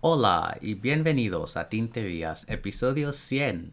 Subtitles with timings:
[0.00, 3.72] Hola y bienvenidos a Tinterías, episodio 100.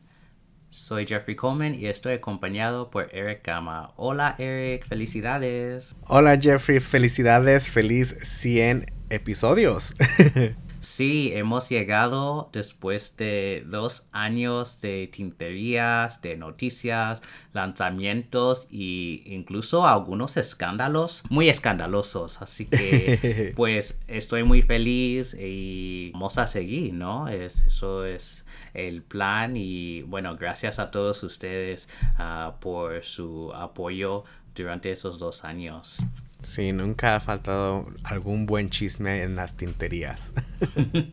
[0.70, 3.92] Soy Jeffrey Coleman y estoy acompañado por Eric Gama.
[3.98, 5.98] Hola Eric, felicidades.
[6.08, 9.96] Hola Jeffrey, felicidades, feliz 100 episodios.
[10.82, 17.22] Sí, hemos llegado después de dos años de tinterías, de noticias,
[17.54, 22.42] lanzamientos e incluso algunos escándalos muy escandalosos.
[22.42, 27.28] Así que pues estoy muy feliz y vamos a seguir, ¿no?
[27.28, 31.90] Es, eso es el plan y bueno, gracias a todos ustedes
[32.20, 34.24] uh, por su apoyo
[34.56, 36.04] durante esos dos años.
[36.42, 40.34] Sí, nunca ha faltado algún buen chisme en las tinterías.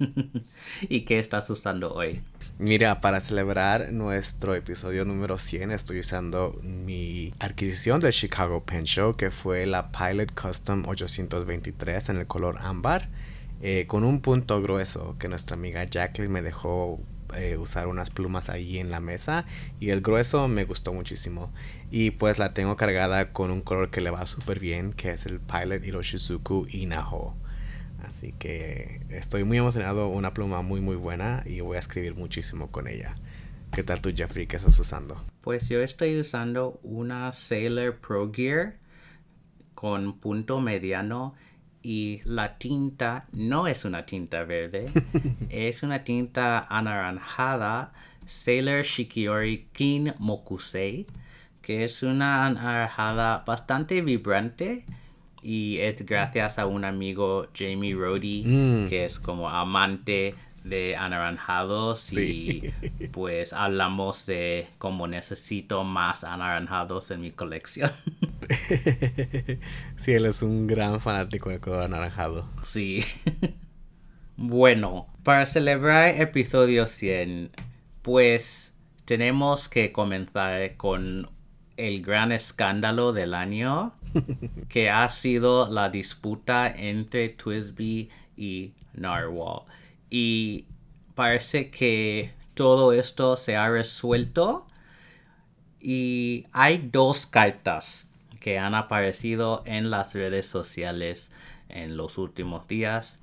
[0.88, 2.22] ¿Y qué estás usando hoy?
[2.58, 9.16] Mira, para celebrar nuestro episodio número 100 estoy usando mi adquisición del Chicago Pen Show
[9.16, 13.10] que fue la Pilot Custom 823 en el color ámbar
[13.60, 17.00] eh, con un punto grueso que nuestra amiga Jacqueline me dejó
[17.34, 19.44] eh, usar unas plumas ahí en la mesa
[19.80, 21.52] y el grueso me gustó muchísimo
[21.90, 25.26] y pues la tengo cargada con un color que le va súper bien que es
[25.26, 27.34] el Pilot Hiroshizuku Inaho
[28.04, 32.70] así que estoy muy emocionado una pluma muy muy buena y voy a escribir muchísimo
[32.70, 33.16] con ella
[33.72, 34.46] ¿qué tal tú Jeffrey?
[34.46, 35.22] ¿qué estás usando?
[35.40, 38.76] pues yo estoy usando una Sailor Pro Gear
[39.74, 41.34] con punto mediano
[41.86, 44.90] y la tinta no es una tinta verde,
[45.50, 47.92] es una tinta anaranjada
[48.24, 51.06] Sailor Shikiori Kin Mokusei,
[51.66, 54.84] que es una anaranjada bastante vibrante
[55.42, 58.88] y es gracias a un amigo Jamie Rody, mm.
[58.88, 62.72] que es como amante de anaranjados y
[63.10, 67.90] pues hablamos de cómo necesito más anaranjados en mi colección.
[69.96, 72.48] sí, él es un gran fanático del color anaranjado.
[72.62, 73.04] Sí.
[74.36, 77.50] bueno, para celebrar episodio 100,
[78.02, 78.72] pues
[79.04, 81.34] tenemos que comenzar con
[81.76, 83.94] el gran escándalo del año,
[84.68, 89.62] que ha sido la disputa entre Twisby y Narwhal.
[90.10, 90.66] Y
[91.14, 94.66] parece que todo esto se ha resuelto.
[95.80, 98.10] Y hay dos cartas
[98.40, 101.30] que han aparecido en las redes sociales
[101.68, 103.20] en los últimos días.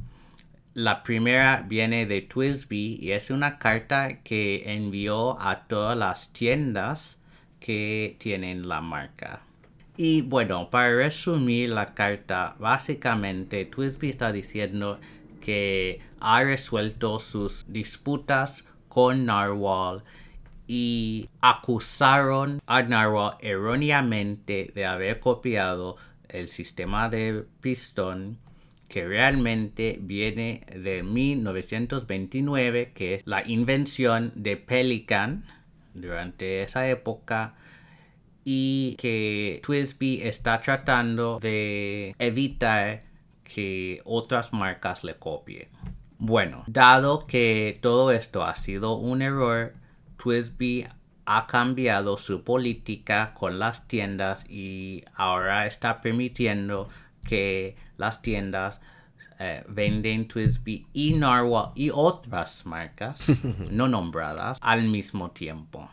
[0.74, 7.20] La primera viene de Twisby y es una carta que envió a todas las tiendas
[7.64, 9.42] que tienen la marca.
[9.96, 15.00] Y bueno, para resumir la carta, básicamente Twisby está diciendo
[15.40, 20.04] que ha resuelto sus disputas con Narwhal
[20.68, 25.96] y acusaron a Narwhal erróneamente de haber copiado
[26.28, 28.40] el sistema de pistón
[28.90, 35.46] que realmente viene de 1929, que es la invención de Pelican
[35.94, 37.56] durante esa época
[38.44, 43.02] y que Twisby está tratando de evitar
[43.44, 45.70] que otras marcas le copien.
[46.18, 49.74] Bueno, dado que todo esto ha sido un error,
[50.18, 50.88] Twisby
[51.26, 56.90] ha cambiado su política con las tiendas y ahora está permitiendo
[57.24, 58.82] que las tiendas
[59.40, 63.26] eh, venden Twisby y Narwhal y otras marcas
[63.72, 65.90] no nombradas al mismo tiempo.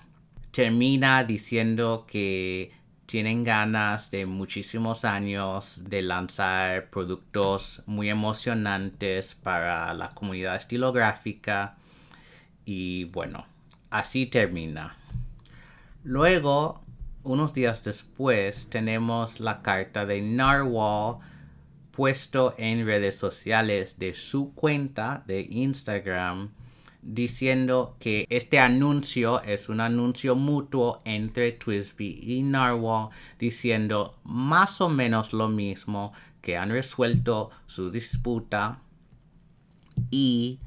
[0.51, 2.73] Termina diciendo que
[3.11, 11.77] tienen ganas de muchísimos años de lanzar productos muy emocionantes para la comunidad estilográfica
[12.65, 13.47] y bueno,
[13.91, 14.97] así termina.
[16.05, 16.83] Luego,
[17.25, 21.19] unos días después, tenemos la carta de Narwhal
[22.01, 26.49] puesto en redes sociales de su cuenta de Instagram
[27.03, 34.89] diciendo que este anuncio es un anuncio mutuo entre Twisby y Narwhal diciendo más o
[34.89, 38.81] menos lo mismo que han resuelto su disputa
[40.11, 40.59] y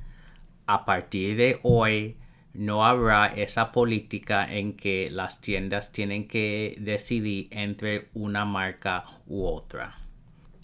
[0.67, 2.15] a partir de hoy
[2.53, 9.47] no habrá esa política en que las tiendas tienen que decidir entre una marca u
[9.47, 10.02] otra.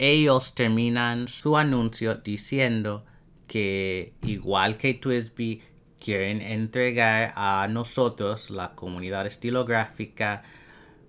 [0.02, 3.04] Ellos terminan su anuncio diciendo
[3.46, 5.60] que igual que Twisby
[6.02, 10.42] quieren entregar a nosotros, la comunidad estilográfica,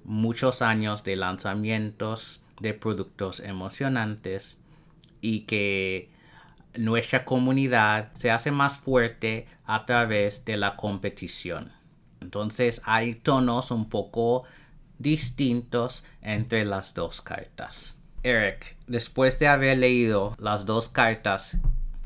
[0.03, 4.59] muchos años de lanzamientos de productos emocionantes
[5.21, 6.09] y que
[6.75, 11.71] nuestra comunidad se hace más fuerte a través de la competición.
[12.19, 14.43] Entonces hay tonos un poco
[14.99, 18.00] distintos entre las dos cartas.
[18.23, 21.57] Eric, después de haber leído las dos cartas,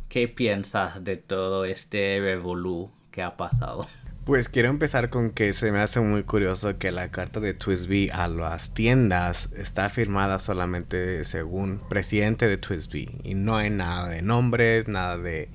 [0.07, 3.85] ¿qué piensas de todo este revolú que ha pasado?
[4.23, 8.09] Pues quiero empezar con que se me hace muy curioso que la carta de Twisby
[8.11, 14.21] a las tiendas está firmada solamente según presidente de Twisby y no hay nada de
[14.21, 15.49] nombres, nada de,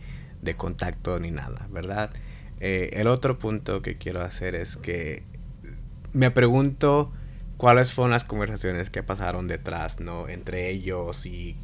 [0.57, 2.11] contacto ni nada, ¿verdad?
[2.61, 5.25] Eh, el otro punto que quiero hacer es que
[6.13, 7.13] me pregunto
[7.61, 10.31] cuáles fueron las conversaciones que pasaron detrás, ¿no?
[10.31, 11.59] Entre ellos y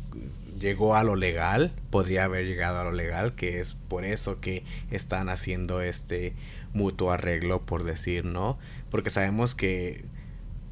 [0.60, 4.62] llegó a lo legal, podría haber llegado a lo legal, que es por eso que
[4.90, 6.34] están haciendo este
[6.74, 8.58] mutuo arreglo, por decir, ¿no?
[8.90, 10.04] Porque sabemos que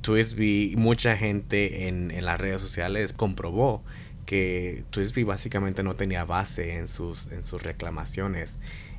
[0.02, 3.82] Twisby, mucha gente en, en las redes sociales comprobó
[4.26, 8.58] que Twisby básicamente no tenía base en sus, en sus reclamaciones.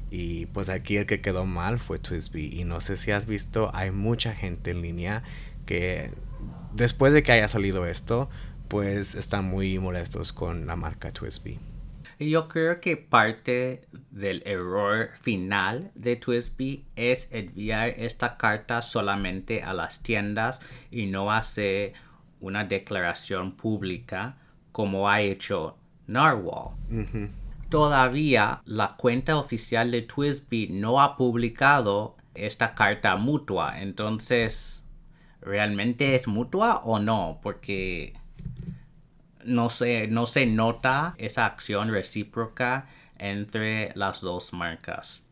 [0.10, 2.60] Y pues aquí el que quedó mal fue Twisby.
[2.60, 5.22] Y no sé si has visto, hay mucha gente en línea
[5.66, 6.12] que
[6.74, 8.30] después de que haya salido esto,
[8.68, 11.60] pues están muy molestos con la marca Twisby.
[12.20, 19.74] Yo creo que parte del error final de Twisby es enviar esta carta solamente a
[19.74, 21.94] las tiendas y no hacer
[22.40, 24.38] una declaración pública
[24.72, 25.78] como ha hecho
[26.08, 26.76] Narwhal.
[27.70, 34.85] Todavía la cuenta oficial de Twisby no ha publicado esta carta mutua, entonces
[35.46, 37.40] ¿realmente es mutua o no?
[37.42, 38.14] Porque
[39.44, 42.88] no se, no se nota esa acción recíproca
[43.18, 45.24] entre las dos marcas.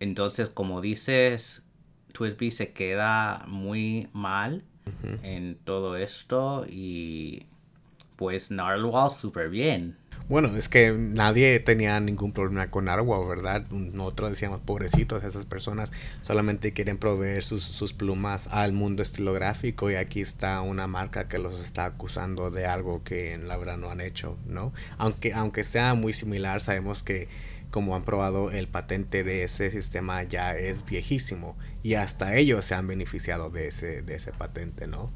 [0.00, 1.64] Entonces, como dices,
[2.12, 4.64] Twisby se queda muy mal
[5.22, 7.46] en todo esto y
[8.16, 9.96] pues Narwhal súper bien.
[10.28, 13.66] Bueno, es que nadie tenía ningún problema con Narwhal, ¿verdad?
[13.70, 15.90] Nosotros decíamos, pobrecitos, esas personas
[16.22, 21.60] solamente quieren proveer sus, plumas al mundo estilográfico y aquí está una marca que los
[21.60, 24.72] está acusando de algo que en la verdad no han hecho, ¿no?
[24.98, 27.28] Aunque, aunque sea muy similar, sabemos que
[27.70, 32.74] como han probado el patente de ese sistema ya es viejísimo y hasta ellos se
[32.74, 35.10] han beneficiado de ese, de ese patente, ¿no?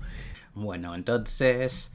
[0.54, 1.92] Bueno, entonces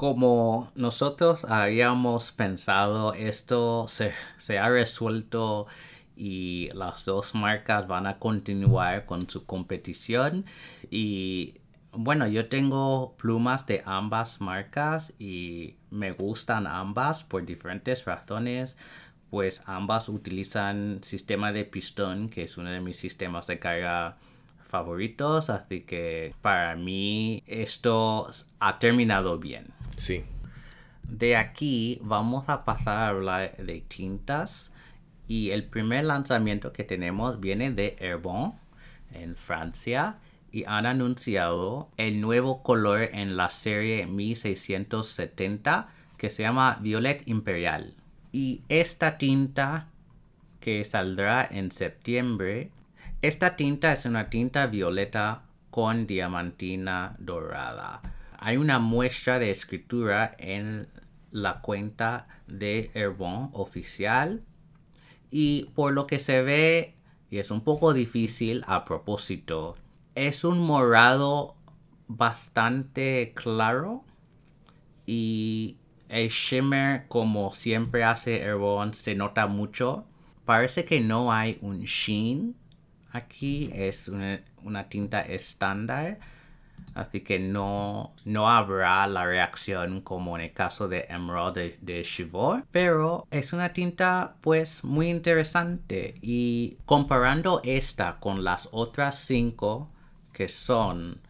[0.00, 5.66] como nosotros habíamos pensado, esto se, ha resuelto
[6.16, 10.46] y las dos marcas van a continuar con su competición.
[10.90, 11.56] Y
[11.92, 18.78] bueno, yo tengo plumas de ambas marcas y me gustan ambas por diferentes razones.
[19.28, 24.16] Pues ambas utilizan sistema de pistón, que es uno de mis sistemas de carga
[24.62, 25.50] favoritos.
[25.50, 28.30] Así que para mí esto
[28.60, 29.66] ha terminado bien.
[30.00, 30.24] Sí.
[31.02, 34.72] De aquí vamos a pasar a hablar de tintas.
[35.28, 38.54] Y el primer lanzamiento que tenemos viene de Herbon
[39.12, 40.18] en Francia.
[40.50, 47.94] Y han anunciado el nuevo color en la serie 1670 que se llama Violet Imperial.
[48.32, 49.88] Y esta tinta
[50.60, 52.70] que saldrá en septiembre,
[53.22, 58.02] esta tinta es una tinta violeta con diamantina dorada
[58.40, 60.88] hay una muestra de escritura en
[61.30, 64.42] la cuenta de Herbon oficial.
[65.30, 66.96] Y por lo que se ve
[67.30, 69.76] y es un poco difícil a propósito
[70.14, 71.54] es un morado
[72.08, 74.04] bastante claro
[75.06, 75.76] y
[76.08, 80.06] el shimmer como siempre hace Herbon se nota mucho.
[80.44, 82.56] Parece que no hay un sheen
[83.12, 86.18] aquí es una, una tinta estándar
[86.94, 92.02] Así que no, no habrá la reacción como en el caso de Emerald de, de
[92.02, 92.64] Chivor.
[92.70, 96.16] Pero es una tinta pues muy interesante.
[96.20, 99.90] Y comparando esta con las otras cinco
[100.32, 101.20] que son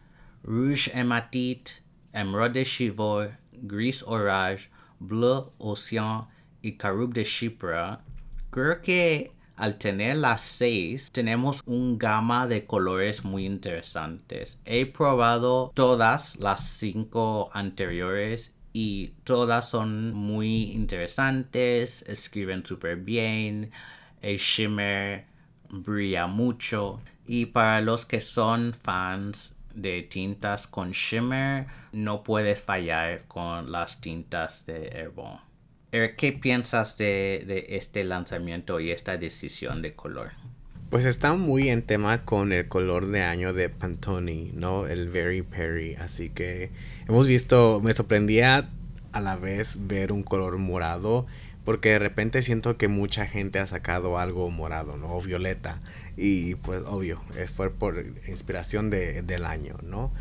[0.43, 1.69] Rouge Hematit,
[2.13, 6.27] Emerald de Chivor, Gris Orage, Bleu Ocean
[6.61, 7.97] y Carub de Chypre,
[8.49, 14.59] creo que al tener las seis, tenemos un gama de colores muy interesantes.
[14.65, 23.71] He probado todas las cinco anteriores y todas son muy interesantes, escriben súper bien,
[24.21, 25.25] el shimmer
[25.69, 33.25] brilla mucho y para los que son fans de tintas con shimmer no puedes fallar
[33.27, 35.50] con las tintas de Herbon.
[35.91, 40.31] ¿Qué piensas de, este lanzamiento y esta decisión de color?
[40.89, 44.87] Pues está muy en tema con el color de año de Pantone, ¿no?
[44.87, 45.95] El Very Perry.
[45.95, 46.69] Así que
[47.07, 48.69] hemos visto, me sorprendía
[49.11, 51.27] a la vez ver un color morado,
[51.65, 55.15] porque de repente siento que mucha gente ha sacado algo morado, ¿no?
[55.15, 55.81] O violeta.
[56.17, 57.21] y pues obvio,
[57.55, 60.11] fue por inspiración de, del año, ¿no?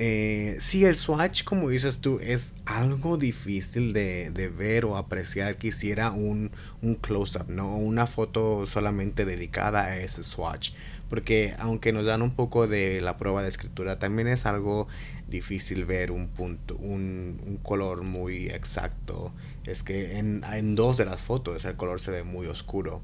[0.00, 5.56] Eh, sí, el swatch, como dices tú, es algo difícil de, ver o apreciar.
[5.56, 6.52] Quisiera un,
[6.82, 7.76] un close-up, ¿no?
[7.76, 10.72] Una foto solamente dedicada a ese swatch.
[11.10, 14.86] Porque aunque nos dan un poco de la prueba de escritura, también es algo
[15.26, 19.32] difícil ver un punto, un, color muy exacto.
[19.64, 23.02] Es que en, en, dos de las fotos el color se ve muy oscuro.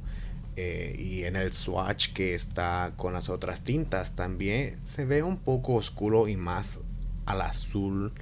[0.56, 5.38] Eh, y en el swatch que está con las otras tintas también se ve un
[5.38, 6.78] poco oscuro y más
[7.26, 8.12] al azul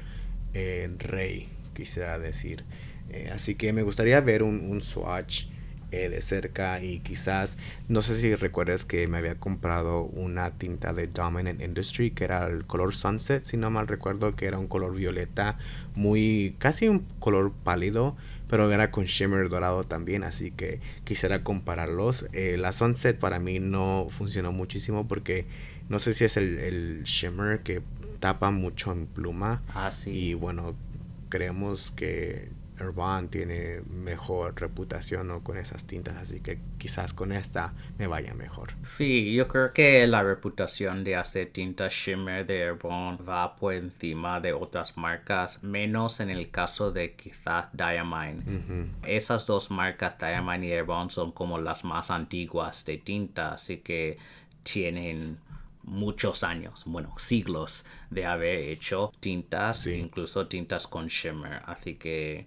[0.55, 2.65] eh, rey, quisiera decir.
[3.11, 5.47] Eh, así que me gustaría ver un, swatch
[5.91, 11.07] de cerca y quizás, no sé si recuerdas que me había comprado una tinta de
[11.07, 14.97] Dominant Industry que era el color Sunset, si no mal recuerdo, que era un color
[14.97, 15.59] violeta,
[15.95, 18.17] muy, casi un color pálido
[18.53, 22.27] pero era con shimmer dorado también, así que quisiera compararlos.
[22.35, 25.47] Eh, la Sunset para mí no funcionó muchísimo porque
[25.89, 27.81] no sé si es el, el shimmer que
[28.21, 29.63] tapa mucho en pluma.
[29.73, 30.11] Ah, sí.
[30.11, 30.75] Y bueno,
[31.31, 32.51] creemos que
[32.81, 38.75] Urban tiene mejor reputación con esas tintas, así que quizás con esta me vaya mejor.
[38.85, 44.41] Sí, yo creo que la reputación de hacer tintas shimmer de Urban va por encima
[44.41, 48.89] de otras marcas, menos en el caso de quizás Diamine.
[49.07, 54.19] Esas dos marcas, Diamine y Urban, son como las más antiguas de tinta, así que
[54.63, 55.39] tienen
[55.85, 61.63] muchos años, bueno, siglos de haber hecho tintas, incluso tintas con shimmer.
[61.67, 62.47] Así que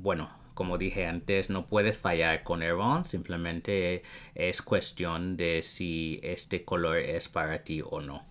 [0.00, 4.02] bueno, como dije antes, no puedes fallar con Aeron, simplemente
[4.34, 8.24] es cuestión de si este color es para ti o no.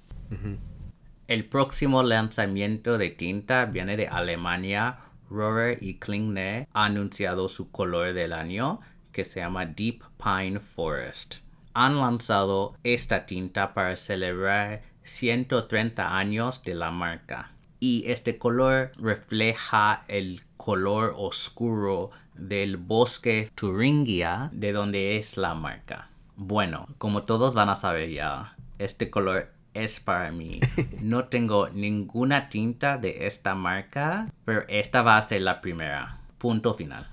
[1.28, 5.00] El próximo lanzamiento de tinta viene de Alemania.
[5.30, 8.80] Rohrer y Klingner ha anunciado su color del año
[9.12, 11.40] que se llama Deep Pine Forest.
[11.74, 20.04] Han lanzado esta tinta para celebrar 130 años de la marca y este color refleja
[20.08, 26.10] el color oscuro del bosque Thuringia de donde es la marca.
[26.36, 30.60] Bueno, como todos van a saber ya, este color es para mí.
[31.02, 36.20] No tengo ninguna tinta de esta marca, pero esta va a ser la primera.
[36.38, 37.08] Punto final.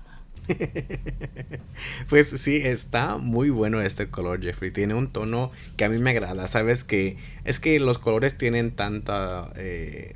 [2.09, 4.71] pues sí, está muy bueno este color, Jeffrey.
[4.71, 6.47] Tiene un tono que a mí me agrada.
[6.47, 10.15] Sabes que es que los colores tienen tanta eh,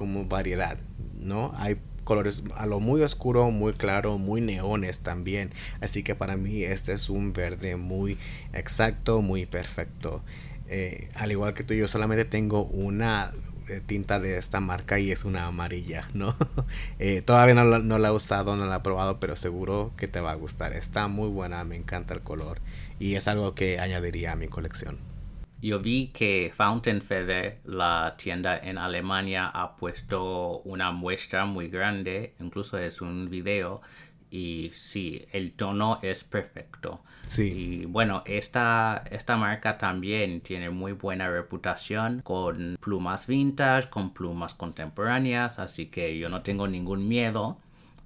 [0.00, 0.78] como variedad,
[1.20, 1.52] ¿no?
[1.56, 5.50] Hay colores a lo muy oscuro, muy claro, muy neones también.
[5.82, 8.16] Así que para mí este es un verde muy
[8.54, 10.22] exacto, muy perfecto.
[10.68, 13.32] Eh, al igual que tú, yo solamente tengo una
[13.68, 16.34] eh, tinta de esta marca y es una amarilla, ¿no?
[16.98, 20.20] Eh, todavía no, no, la he usado, no la he probado, pero seguro que te
[20.22, 20.72] va a gustar.
[20.72, 22.60] Está muy buena, me encanta el color
[22.98, 25.09] y es algo que añadiría a mi colección.
[25.62, 32.34] Yo vi que Fountain Feather, la tienda en Alemania, ha puesto una muestra muy grande,
[32.40, 33.82] incluso es un video,
[34.30, 37.02] y sí, el tono es perfecto.
[37.26, 37.52] Sí.
[37.82, 44.54] Y bueno, esta, esta marca también tiene muy buena reputación con plumas vintage, con plumas
[44.54, 47.58] contemporáneas, así que yo no tengo ningún miedo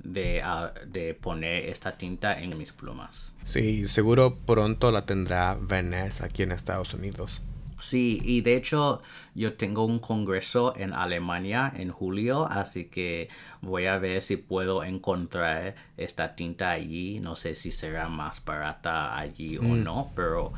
[0.05, 0.43] de,
[0.87, 3.35] de, poner esta tinta en mis plumas.
[3.45, 7.43] Sí, seguro pronto la tendrá Vanessa aquí en Estados Unidos.
[7.79, 9.03] Sí, y de hecho
[9.35, 13.29] yo tengo un congreso en Alemania en julio, así que
[13.61, 17.21] voy a ver si puedo encontrar esta tinta allí.
[17.21, 19.85] No sé si será más barata allí o mm.
[19.85, 20.53] no, pero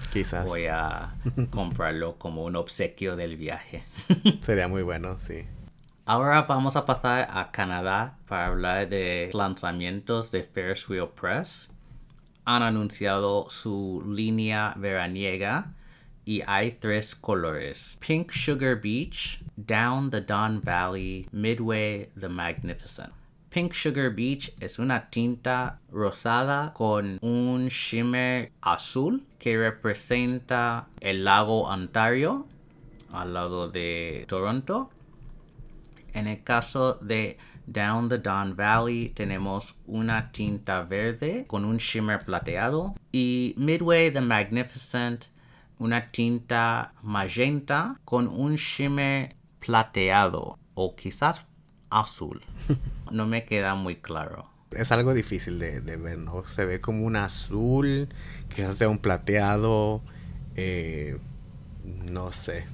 [0.44, 1.14] voy a
[1.50, 3.82] comprarlo como un obsequio del viaje.
[4.40, 5.44] Sería muy bueno, sí.
[6.08, 11.68] Ahora vamos a pasar a Canadá para hablar de lanzamientos de Ferris Wheel Press.
[12.44, 15.74] Han anunciado su línea veraniega
[16.24, 17.98] y hay tres colores.
[17.98, 23.12] Pink Sugar Beach, Down the Don Valley, Midway the Magnificent.
[23.50, 31.62] Pink Sugar Beach es una tinta rosada con un shimmer azul que representa el lago
[31.62, 32.46] Ontario
[33.12, 34.90] al lado de Toronto.
[36.16, 42.20] En el caso de Down the Don Valley tenemos una tinta verde con un shimmer
[42.20, 45.26] plateado y Midway the Magnificent
[45.78, 51.44] una tinta magenta con un shimmer plateado o quizás
[51.90, 52.40] azul.
[53.12, 54.50] No me queda muy claro.
[54.72, 56.44] Es algo difícil de, ver, ¿no?
[56.46, 58.08] Se ve como un azul,
[58.52, 60.02] quizás sea un plateado,
[60.56, 61.18] eh,
[61.84, 62.66] no sé.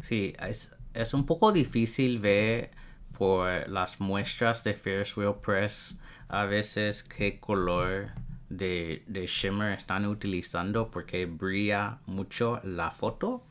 [0.00, 2.70] sí, es, es un poco difícil ver
[3.16, 5.98] por las muestras de Ferris Wheel Press
[6.28, 8.10] a veces qué color
[8.48, 13.42] de, de shimmer están utilizando porque brilla mucho la foto.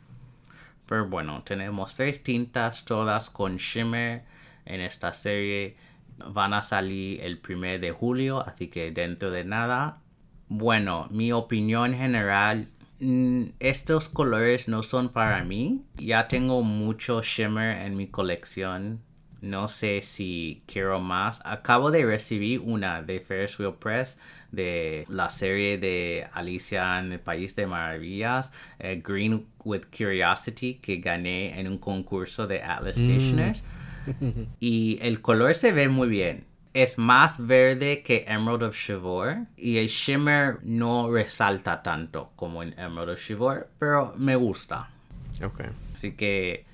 [0.85, 4.23] Pero bueno, tenemos tres tintas todas con shimmer
[4.65, 5.77] en esta serie.
[6.17, 10.01] Van a salir el primer de julio, así que dentro de nada.
[10.49, 12.69] Bueno, mi opinión general,
[13.59, 15.83] estos colores no son para mí.
[15.97, 19.01] Ya tengo mucho shimmer en mi colección.
[19.41, 21.41] No sé si quiero más.
[21.43, 24.17] Acabo de recibir una de Ferris Wheel Press
[24.51, 30.97] de la serie de Alicia en el País de Maravillas, eh, Green with Curiosity, que
[30.97, 33.01] gané en un concurso de Atlas Mm.
[33.05, 33.63] Stationers.
[34.59, 36.45] y el color se ve muy bien.
[36.73, 42.73] Es más verde que Emerald of Chivor y el shimmer no resalta tanto como en
[42.79, 44.89] Emerald of Chivor, pero me gusta.
[45.43, 45.61] Ok.
[45.93, 46.65] Así que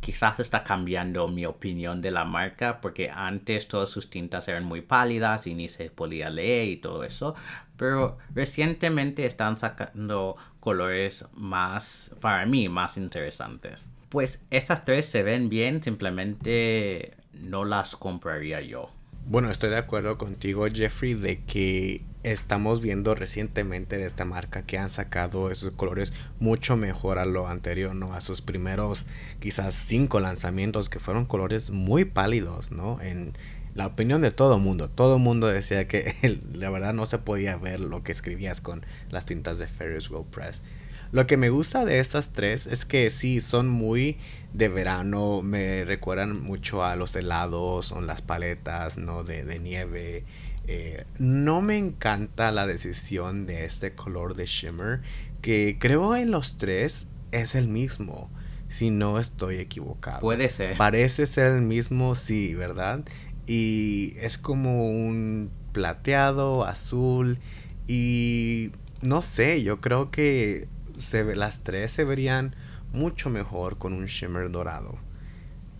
[0.00, 4.80] quizás está cambiando mi opinión de la marca porque antes todas sus tintas eran muy
[4.80, 7.34] pálidas y ni se podía leer y todo eso.
[7.76, 13.88] Pero recientemente están sacando colores más, para mí, más interesantes.
[14.08, 18.90] Pues esas tres se ven bien, simplemente no las compraría yo.
[19.30, 24.78] Bueno, estoy de acuerdo contigo, Jeffrey, de que estamos viendo recientemente de esta marca que
[24.78, 28.14] han sacado esos colores mucho mejor a lo anterior, ¿no?
[28.14, 29.06] A sus primeros
[29.38, 33.02] quizás cinco lanzamientos que fueron colores muy pálidos, ¿no?
[33.02, 33.34] En
[33.74, 34.88] la opinión de todo mundo.
[34.88, 36.14] Todo mundo decía que
[36.54, 40.24] la verdad no se podía ver lo que escribías con las tintas de Ferris Wheel
[40.30, 40.62] Press.
[41.10, 44.18] Lo que me gusta de estas tres es que sí, son muy
[44.52, 49.24] de verano, me recuerdan mucho a los helados o las paletas, ¿no?
[49.24, 50.24] De, de nieve.
[50.66, 55.00] Eh, no me encanta la decisión de este color de shimmer,
[55.40, 58.30] que creo en los tres es el mismo,
[58.68, 60.20] si no estoy equivocado.
[60.20, 60.76] Puede ser.
[60.76, 63.00] Parece ser el mismo, sí, ¿verdad?
[63.46, 67.38] Y es como un plateado, azul
[67.86, 70.68] y no sé, yo creo que
[70.98, 72.54] se ve, las tres se verían
[72.92, 74.98] mucho mejor con un shimmer dorado.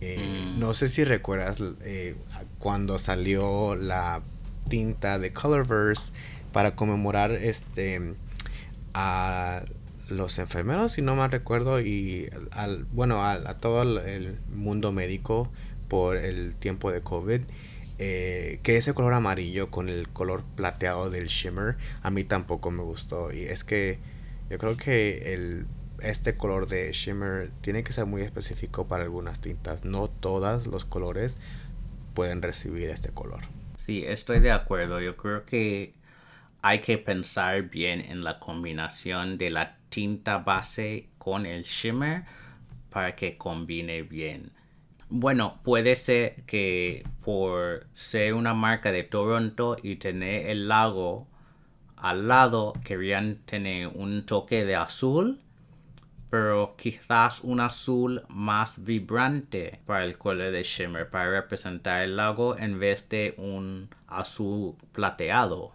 [0.01, 0.59] Eh, Mm.
[0.59, 2.15] No sé si recuerdas eh,
[2.59, 4.21] cuando salió la
[4.69, 6.11] tinta de Colorverse
[6.51, 8.15] para conmemorar este
[8.93, 9.63] a
[10.09, 14.91] los enfermeros, si no mal recuerdo, y al, bueno, a, a todo el, el mundo
[14.91, 15.51] médico
[15.87, 17.41] por el tiempo de COVID.
[17.99, 22.81] eh, que ese color amarillo con el color plateado del shimmer a mí tampoco me
[22.83, 23.99] gustó y es que
[24.49, 25.65] yo creo que el
[26.01, 30.85] este color de shimmer tiene que ser muy específico para algunas tintas no todos los
[30.85, 31.37] colores
[32.13, 33.41] pueden recibir este color
[33.79, 34.99] Sí, estoy de acuerdo.
[34.99, 35.93] Yo creo que
[36.61, 42.25] hay que pensar bien en la combinación de la tinta base con el shimmer
[42.89, 44.51] para que combine bien.
[45.07, 51.28] Bueno, puede ser que por ser una marca de Toronto y tener el lago
[52.01, 55.39] al lado querían tener un toque de azul,
[56.29, 62.57] pero quizás un azul más vibrante para el color de shimmer, para representar el lago
[62.57, 65.73] en vez de un azul plateado.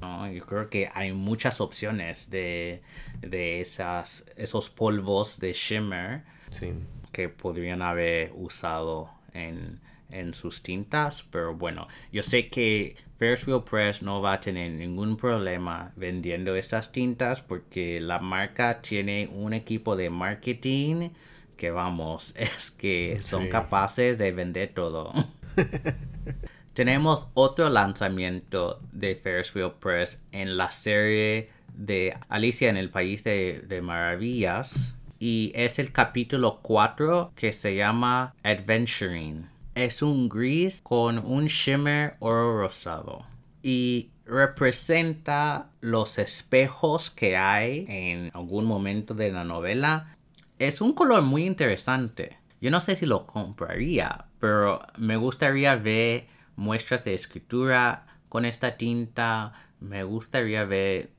[0.00, 0.30] ¿no?
[0.30, 2.82] Yo creo que hay muchas opciones de,
[3.20, 6.72] de esas, esos polvos de shimmer sí
[7.14, 9.80] que podrían haber usado en,
[10.14, 14.72] en sus tintas, pero bueno, yo sé que Ferris Wheel Press no va a tener
[14.72, 21.10] ningún problema vendiendo estas tintas porque la marca tiene un equipo de marketing
[21.56, 23.48] que vamos, es que son Sí.
[23.50, 25.12] capaces de vender todo.
[26.72, 33.22] Tenemos otro lanzamiento de Ferris Wheel Press en la serie de Alicia en el País
[33.22, 34.96] de, de Maravillas.
[35.20, 39.46] Y es el capítulo 4 que se llama Adventuring.
[39.74, 43.26] Es un gris con un shimmer oro rosado.
[43.60, 50.16] Y representa los espejos que hay en algún momento de la novela.
[50.60, 52.38] Es un color muy interesante.
[52.60, 58.76] Yo no sé si lo compraría, pero me gustaría ver muestras de escritura con esta
[58.76, 59.54] tinta.
[59.80, 61.10] Me gustaría ver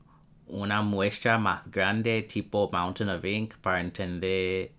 [0.48, 4.72] una muestra más grande tipo Mountain of Ink para entender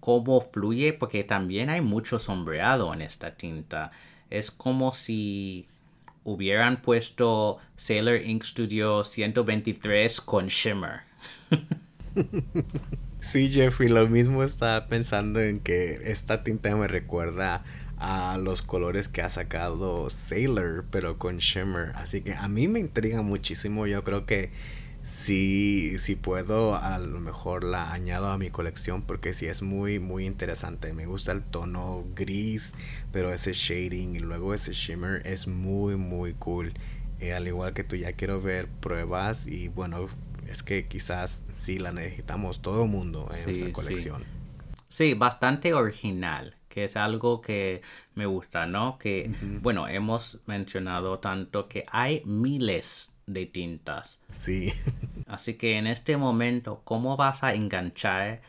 [0.00, 3.90] cómo fluye, porque también hay mucho sombreado en esta tinta.
[4.30, 5.66] Es como si
[6.24, 11.00] hubieran puesto Sailor Ink Studio 123 con shimmer.
[13.26, 17.64] Sí, Jeffrey, lo mismo estaba pensando en que esta tinta me recuerda
[17.96, 21.90] a los colores que ha sacado Sailor, pero con shimmer.
[21.96, 23.88] Así que a mí me intriga muchísimo.
[23.88, 24.52] Yo creo que
[25.06, 30.00] si, si puedo, a lo mejor la añado a mi colección porque sí es muy,
[30.00, 30.92] muy interesante.
[30.92, 32.74] Me gusta el tono gris,
[33.12, 36.72] pero ese shading y luego ese shimmer es muy, muy cool.
[37.20, 40.08] Eh, al igual que tú ya quiero ver pruebas y bueno,
[40.48, 44.24] es que quizás sí la necesitamos todo el mundo en nuestra colección.
[44.88, 45.14] Sí.
[45.14, 47.80] bastante original, que es algo que
[48.16, 48.98] me gusta, ¿no?
[48.98, 49.30] Que,
[49.62, 54.20] bueno, hemos mencionado tanto que hay miles de tintas.
[54.30, 54.72] Sí.
[55.26, 58.42] Así que en este momento, ¿cómo vas a enganchar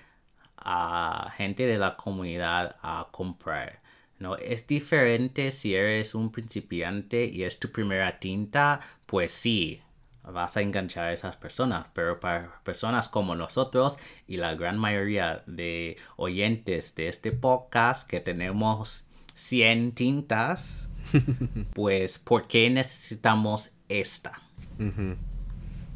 [0.57, 3.81] a gente de la comunidad a comprar?
[4.19, 4.35] ¿no?
[4.37, 9.81] Es diferente si eres un principiante y es tu primera tinta, pues sí,
[10.23, 15.43] vas a enganchar a esas personas, pero para personas como nosotros y la gran mayoría
[15.45, 20.89] de oyentes de este podcast que tenemos 100 tintas,
[21.73, 24.46] pues ¿por qué necesitamos esta?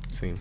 [0.09, 0.33] Sí.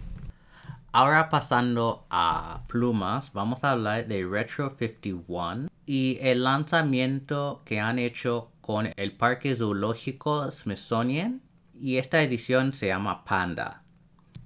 [0.92, 7.98] Ahora pasando a plumas, vamos a hablar de Retro 51 y el lanzamiento que han
[7.98, 11.42] hecho con el Parque Zoológico Smithsonian
[11.80, 13.82] y esta edición se llama Panda.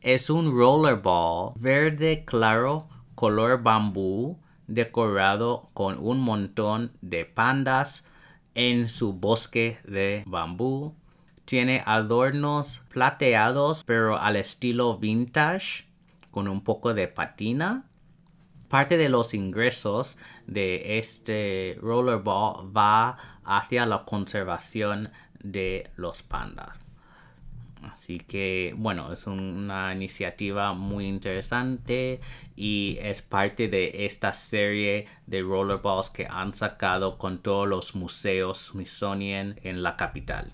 [0.00, 8.04] Es un rollerball verde claro color bambú decorado con un montón de pandas
[8.54, 10.94] en su bosque de bambú.
[11.44, 15.85] Tiene adornos plateados pero al estilo vintage
[16.30, 17.85] con un poco de patina.
[18.68, 25.11] Parte de los ingresos de este rollerball va hacia la conservación
[25.42, 26.85] de los pandas.
[27.92, 32.20] Así que bueno, es una iniciativa muy interesante
[32.57, 38.70] y es parte de esta serie de rollerballs que han sacado con todos los museos
[38.72, 40.52] Smithsonian en la capital.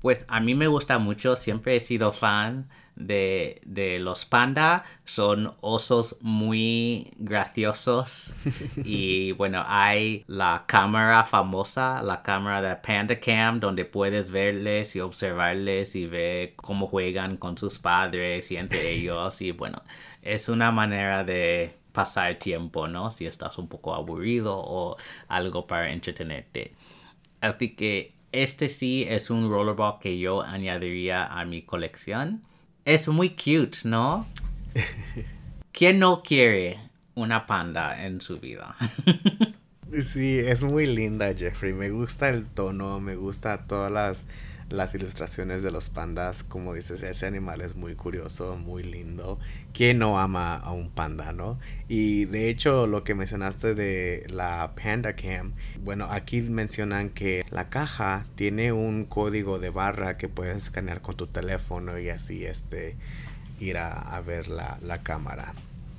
[0.00, 6.16] Pues a mí me gusta mucho, siempre he sido fan de, los panda son osos
[6.20, 8.34] muy graciosos
[8.84, 15.00] y bueno hay la cámara famosa la cámara de panda cam donde puedes verles y
[15.00, 19.82] observarles y ver cómo juegan con sus padres y entre ellos y bueno
[20.22, 24.96] es una manera de pasar tiempo no si estás un poco aburrido o
[25.28, 26.74] algo para entretenerte.
[27.40, 32.42] Así que este sí es un rollerball que yo añadiría a mi colección
[32.88, 34.26] es muy cute, ¿no?
[35.72, 36.80] ¿Quién no quiere
[37.14, 38.74] una panda en su vida?
[40.00, 41.74] sí, es muy linda, Jeffrey.
[41.74, 44.26] Me gusta el tono, me gusta todas las,
[44.70, 46.44] las ilustraciones de los pandas.
[46.44, 49.38] Como dices, ese animal es muy curioso, muy lindo.
[49.72, 51.58] ¿Quién no ama a un panda, no?
[51.88, 57.70] Y de hecho, lo que mencionaste de la Panda Cam, bueno, aquí mencionan que la
[57.70, 62.96] caja tiene un código de barra que puedes escanear con tu teléfono y así este
[63.60, 65.52] ir a, ver la, cámara.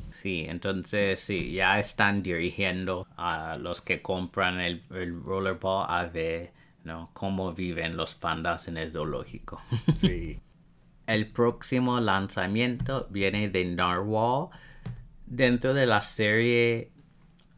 [0.09, 6.58] Sí, entonces sí, ya están dirigiendo a los que compran el, el rollerball a ver
[6.83, 7.11] ¿no?
[7.13, 9.61] cómo viven los pandas en el zoológico.
[9.95, 10.39] Sí.
[11.07, 14.49] el próximo lanzamiento viene de Narwhal.
[15.25, 16.91] Dentro de la serie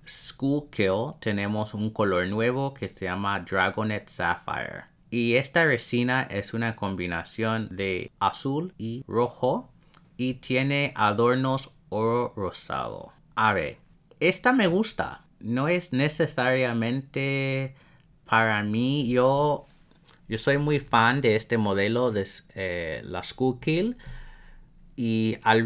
[0.05, 4.85] School Kill tenemos un color nuevo que se llama Dragonet Sapphire.
[5.09, 9.69] Y esta resina es una combinación de azul y rojo
[10.15, 13.11] y tiene adornos oro rosado.
[13.35, 13.77] A ver,
[14.19, 15.25] esta me gusta.
[15.39, 17.75] No es necesariamente
[18.31, 19.67] para mí, yo,
[20.29, 23.97] yo soy muy fan de este modelo de eh, la School Kill.
[24.95, 25.57] Y a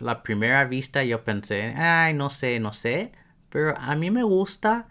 [0.00, 3.12] la primera vista yo pensé, ay, no sé, no sé.
[3.50, 4.88] Pero a mí me gusta.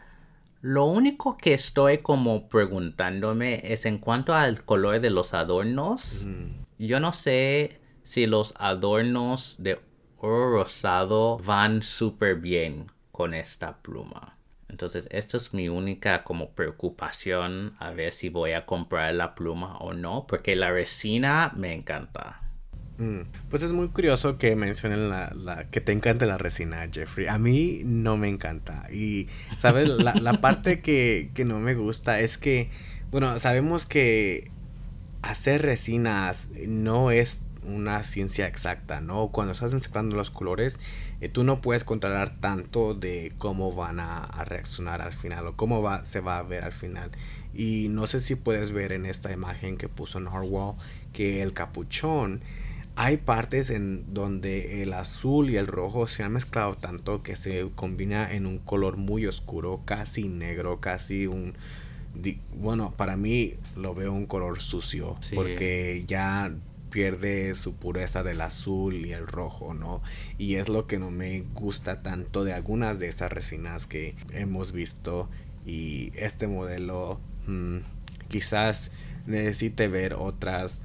[0.61, 6.29] Lo único que estoy como preguntándome es en cuanto al color de los adornos.
[6.79, 9.81] Yo no sé si los adornos de
[10.15, 14.36] oro rosado van súper bien con esta pluma.
[14.69, 19.77] Entonces, esto es mi única como preocupación a ver si voy a comprar la pluma
[19.77, 22.41] o no, porque la resina me encanta.
[22.97, 27.27] Mm, pues es muy curioso que mencionen la, que te encanta la resina, Jeffrey.
[27.27, 28.87] A mí no me encanta.
[28.91, 29.27] Y,
[29.57, 29.87] ¿sabes?
[29.87, 32.69] la, la parte que, que no me gusta es que,
[33.11, 34.51] bueno, sabemos que
[35.21, 39.29] hacer resinas no es una ciencia exacta, ¿no?
[39.29, 40.79] Cuando estás mezclando los colores,
[41.21, 45.81] eh, tú no puedes controlar tanto de cómo van a, reaccionar al final o cómo
[45.81, 47.11] va, se va a ver al final.
[47.53, 50.75] Y no sé si puedes ver en esta imagen que puso Narwhal
[51.13, 52.41] que el capuchón
[52.99, 57.69] hay partes en donde el azul y el rojo se han mezclado tanto que se
[57.75, 61.53] combina en un color muy oscuro, casi negro, casi un
[62.55, 66.51] bueno, para mí lo veo un color sucio porque ya
[66.89, 70.01] pierde su pureza del azul y el rojo, ¿no?
[70.37, 74.71] Y es lo que no me gusta tanto de algunas de estas resinas que hemos
[74.71, 75.29] visto
[75.65, 77.77] y este modelo mm,
[78.29, 78.91] quizás
[79.25, 80.81] necesite ver otras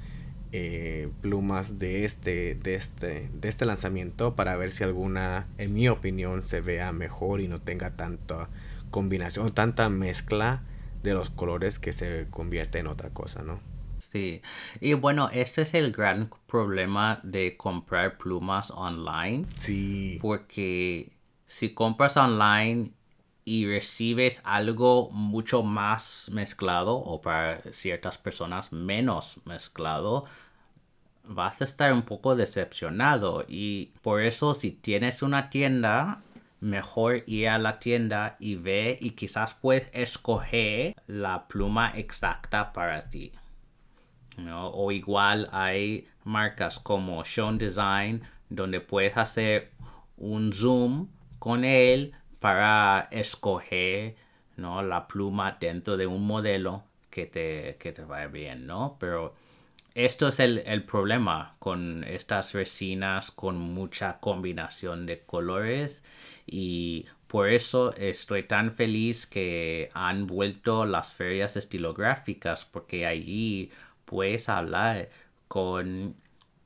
[0.51, 5.87] eh, plumas de este, de, este, de este lanzamiento para ver si alguna, en mi
[5.89, 8.49] opinión, se vea mejor y no tenga tanta
[8.91, 10.61] combinación, tanta mezcla
[11.01, 13.72] de los colores que se convierte en otra cosa, ¿no?
[14.13, 14.43] Sí,
[14.79, 19.47] y bueno, este es el gran problema de comprar plumas online.
[19.57, 20.19] Sí.
[20.21, 21.11] Porque
[21.47, 22.91] si compras online
[23.43, 30.25] y recibes algo mucho más mezclado o para ciertas personas menos mezclado,
[31.23, 36.21] vas a estar un poco decepcionado y por eso si tienes una tienda
[36.59, 43.09] mejor ir a la tienda y ver y quizás puedes escoger la pluma exacta para
[43.09, 43.31] ti.
[44.37, 49.71] O igual hay marcas como Sean Design donde puedes hacer
[50.17, 51.07] un zoom
[51.39, 54.15] con él para escoger
[54.57, 54.81] ¿no?
[54.83, 58.97] la pluma dentro de un modelo que te, que te vaya bien, ¿no?
[58.99, 59.35] Pero
[59.93, 66.03] esto es el, el, problema con estas resinas con mucha combinación de colores
[66.47, 73.71] y por eso estoy tan feliz que han vuelto las ferias estilográficas porque allí
[74.05, 75.09] puedes hablar
[75.47, 76.15] con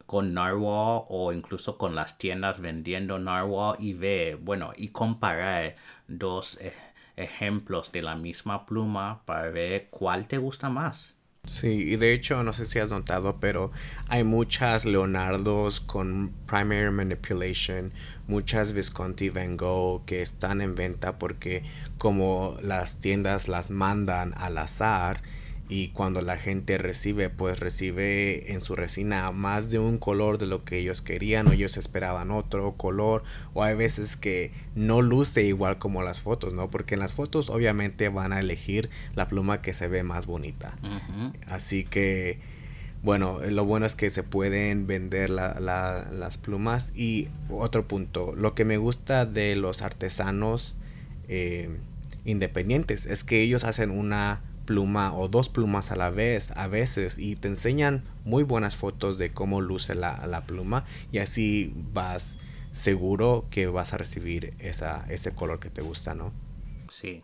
[0.07, 5.75] con Narwhal o incluso con las tiendas vendiendo Narwhal y ver, bueno, y comparar
[6.07, 6.73] dos e,
[7.17, 11.17] ejemplos de la misma pluma para ver cuál te gusta más.
[11.45, 13.71] Sí, y de hecho, no sé si has notado, pero
[14.09, 17.93] hay muchas Leonardos con Primary Manipulation,
[18.27, 21.63] muchas Visconti Van Gogh que están en venta porque
[21.97, 25.21] como las tiendas las mandan al azar,
[25.69, 30.45] y cuando la gente recibe pues recibe en su resina más de un color de
[30.45, 35.43] lo que ellos querían o ellos esperaban otro color o hay veces que no luce
[35.43, 39.61] igual como las fotos no porque en las fotos obviamente van a elegir la pluma
[39.61, 40.77] que se ve más bonita.
[41.47, 42.39] Así que
[43.03, 46.91] bueno lo bueno es que se pueden vender las plumas.
[46.95, 50.77] Y otro punto lo que me gusta de los artesanos
[51.27, 51.69] eh,
[52.23, 57.17] independientes es que ellos hacen una pluma o dos plumas a la vez a veces
[57.17, 62.37] y te enseñan muy buenas fotos de cómo luce la, pluma y así vas
[62.73, 66.31] seguro que vas a recibir esa, ese color que te gusta, ¿no?
[66.89, 67.23] Sí,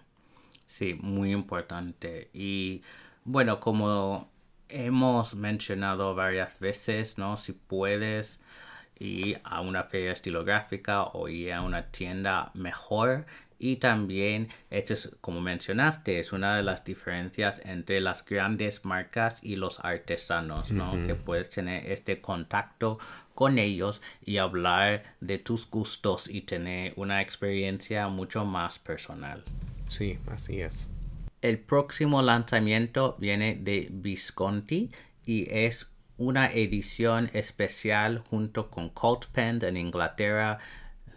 [0.66, 2.30] sí, muy importante.
[2.34, 2.82] Y
[3.24, 4.32] bueno, como
[4.70, 7.38] hemos mencionado varias veces, ¿no?
[7.38, 8.40] Si puedes
[9.00, 13.26] ir a una feria estilográfica o ir a una tienda mejor
[13.64, 19.42] y también, esto es, como mencionaste, es una de las diferencias entre las grandes marcas
[19.42, 21.02] y los artesanos, ¿no?
[21.08, 23.00] Que puedes tener este contacto
[23.34, 29.46] con ellos y hablar de tus gustos y tener una experiencia mucho más personal.
[29.88, 30.90] Sí, así es.
[31.42, 34.92] El próximo lanzamiento viene de Visconti
[35.26, 40.60] y es una edición especial junto con Colt Pen en Inglaterra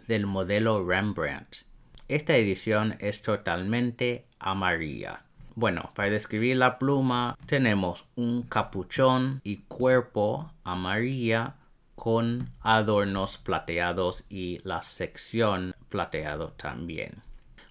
[0.07, 1.66] del modelo Rembrandt.
[2.07, 5.23] Esta edición es totalmente amarilla.
[5.55, 11.55] Bueno, para describir la pluma tenemos un capuchón y cuerpo amarilla
[11.95, 17.23] con adornos plateados y la sección plateado también.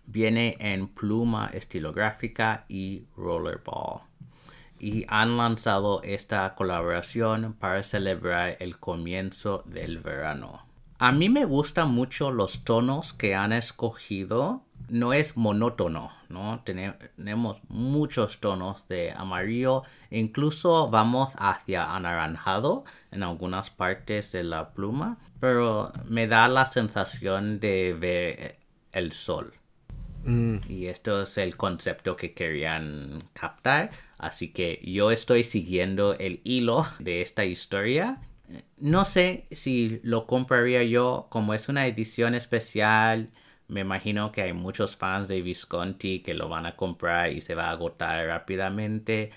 [0.04, 4.02] Viene en pluma estilográfica y rollerball.
[4.78, 10.65] Y han lanzado esta colaboración para celebrar el comienzo del verano.
[10.98, 14.62] A mí me gustan mucho los tonos que han escogido.
[14.88, 16.62] No es monótono, ¿no?
[16.64, 19.82] Tenemos muchos tonos de amarillo.
[20.10, 25.18] Incluso vamos hacia anaranjado en algunas partes de la pluma.
[25.38, 28.58] Pero me da la sensación de ver
[28.92, 29.52] el sol.
[30.24, 30.56] Mm.
[30.66, 33.90] Y esto es el concepto que querían captar.
[34.18, 38.18] Así que yo estoy siguiendo el hilo de esta historia
[38.78, 43.30] no sé si lo compraría yo como es una edición especial.
[43.68, 47.56] Me imagino que hay muchos fans de Visconti que lo van a comprar y se
[47.56, 49.30] va a agotar rápidamente.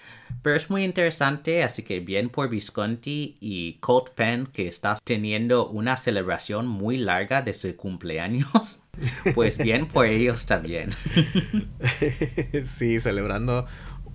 [0.44, 5.68] Pero es muy interesante, así que bien por Visconti y Colt Pen que está teniendo
[5.70, 8.80] una celebración muy larga de su cumpleaños.
[9.34, 10.90] Pues bien por ellos también.
[12.66, 13.66] Sí, celebrando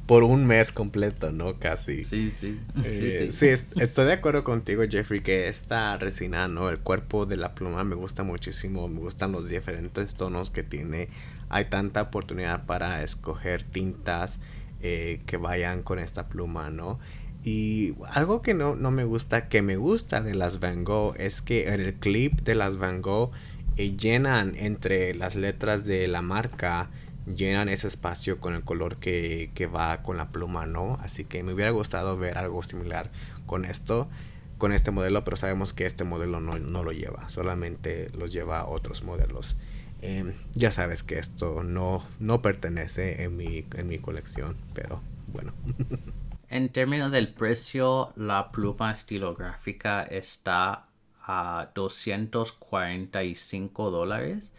[0.06, 1.58] por un mes completo, ¿no?
[1.58, 2.04] Casi.
[2.04, 2.60] Sí, sí.
[2.82, 3.46] sí, sí.
[3.48, 6.68] estoy de acuerdo contigo, Jeffrey, que esta resina, ¿no?
[6.68, 11.08] El cuerpo de la pluma me gusta muchísimo, me gustan los diferentes tonos que tiene.
[11.48, 14.38] Hay tanta oportunidad para escoger tintas
[14.82, 16.98] eh, que vayan con esta pluma, ¿no?
[17.42, 21.42] Y algo que no, no, me gusta, que me gusta de las Van Gogh, es
[21.42, 23.32] que en el clip de las Van Gogh
[23.76, 26.90] eh, llenan entre las letras de la marca
[27.26, 30.98] llenan ese espacio con el color que, va con la pluma, ¿no?
[31.00, 33.10] Así que me hubiera gustado ver algo similar
[33.46, 34.08] con esto,
[34.58, 39.02] con este modelo, pero sabemos que este modelo no, lo lleva, solamente los lleva otros
[39.02, 39.56] modelos.
[40.02, 45.54] Em, ya sabes que esto no, no pertenece en mi, en mi colección, pero bueno.
[46.50, 50.84] en términos del precio, la pluma estilográfica está
[51.26, 54.52] a 245 dólares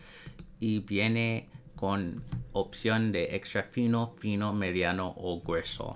[0.59, 1.47] y viene
[1.85, 5.93] con opción de extra fino, fino, mediano o grueso.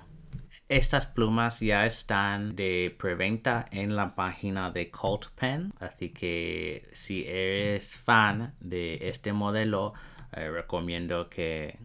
[0.67, 7.25] Estas plumas ya están de preventa en la página de Cult Pen, así que si
[7.25, 9.93] eres fan de este modelo,
[10.31, 11.79] eh, recomiendo que,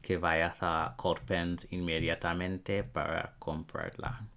[0.00, 4.29] que vayas a Cult Pens inmediatamente para comprarla.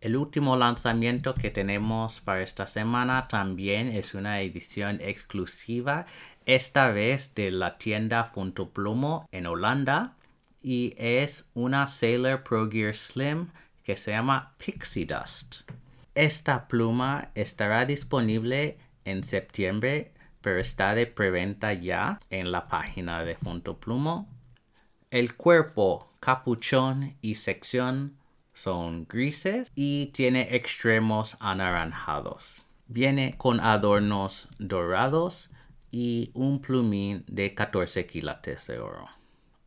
[0.00, 6.06] El último lanzamiento que tenemos para esta semana también es una edición exclusiva,
[6.46, 10.14] esta vez de la tienda Funto Plumo en Holanda,
[10.62, 13.48] y es una Sailor Pro Gear Slim
[13.82, 15.62] que se llama Pixie Dust.
[16.14, 23.34] Esta pluma estará disponible en septiembre, pero está de preventa ya en la página de
[23.34, 24.28] Funto Plumo.
[25.10, 28.17] El cuerpo, capuchón y sección
[28.58, 32.64] son grises y tiene extremos anaranjados.
[32.88, 35.50] Viene con adornos dorados
[35.92, 39.08] y un plumín de 14 quilates de oro.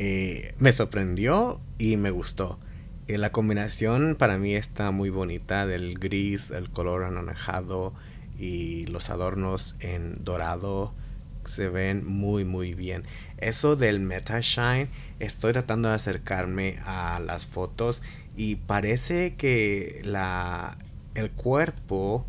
[0.00, 2.60] eh, me sorprendió y me gustó.
[3.08, 7.92] Eh, la combinación para mí está muy bonita del gris, el color anaranjado
[8.38, 10.94] y los adornos en dorado
[11.44, 13.02] se ven muy muy bien.
[13.38, 18.00] Eso del Meta Shine, estoy tratando de acercarme a las fotos
[18.36, 20.78] y parece que la
[21.16, 22.24] el cuerpo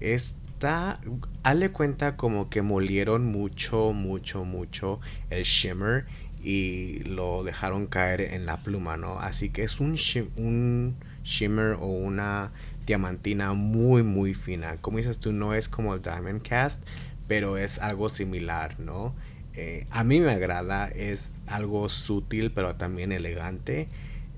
[0.00, 0.98] está
[1.44, 6.06] hazle cuenta como que molieron mucho mucho mucho el shimmer
[6.42, 9.18] y lo dejaron caer en la pluma, ¿no?
[9.18, 9.96] Así que es un,
[10.36, 12.52] un shimmer o una
[12.86, 14.76] diamantina muy muy fina.
[14.80, 16.86] Como dices tú, no es como el Diamond Cast,
[17.28, 19.14] pero es algo similar, ¿no?
[19.54, 23.88] Eh, a mí me agrada, es algo sutil pero también elegante.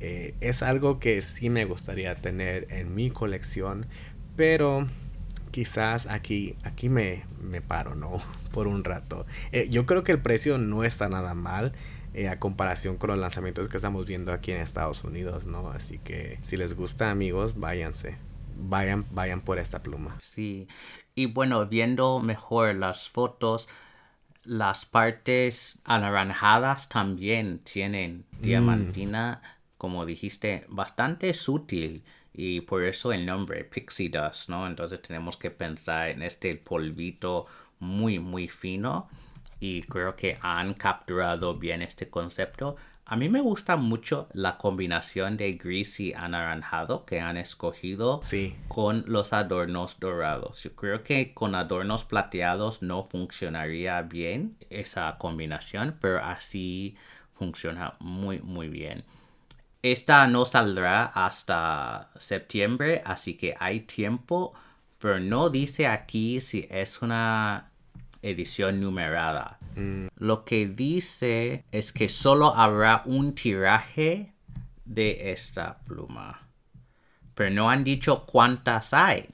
[0.00, 3.86] Eh, es algo que sí me gustaría tener en mi colección,
[4.36, 4.86] pero
[5.50, 8.20] quizás aquí, aquí me, me paro, ¿no?
[8.52, 9.24] Por un rato.
[9.52, 11.72] Eh, yo creo que el precio no está nada mal.
[12.14, 15.70] Eh, a comparación con los lanzamientos que estamos viendo aquí en Estados Unidos, ¿no?
[15.70, 18.18] Así que si les gusta, amigos, váyanse.
[18.56, 20.16] Vayan, vayan por esta pluma.
[20.20, 20.68] Sí.
[21.16, 23.68] Y bueno, viendo mejor las fotos,
[24.44, 28.42] las partes anaranjadas también tienen mm.
[28.42, 29.42] diamantina,
[29.76, 32.04] como dijiste, bastante sutil.
[32.32, 34.68] Y por eso el nombre Pixie Dust, ¿no?
[34.68, 37.46] Entonces tenemos que pensar en este polvito
[37.80, 39.08] muy, muy fino
[39.64, 42.76] y creo que han capturado bien este concepto.
[43.06, 48.20] A mí me gusta mucho la combinación de gris y anaranjado que han escogido
[48.68, 50.62] con los adornos dorados.
[50.62, 56.96] Yo creo que con adornos plateados no funcionaría bien esa combinación, pero así
[57.32, 59.04] funciona muy muy bien.
[59.80, 64.52] Esta no saldrá hasta septiembre, así que hay tiempo,
[64.98, 67.70] pero no dice aquí si es una
[68.28, 69.58] edición numerada.
[69.76, 70.06] Mm.
[70.16, 74.32] Lo que dice es que solo habrá un tiraje
[74.84, 76.48] de esta pluma.
[77.34, 79.28] Pero no han dicho cuántas hay.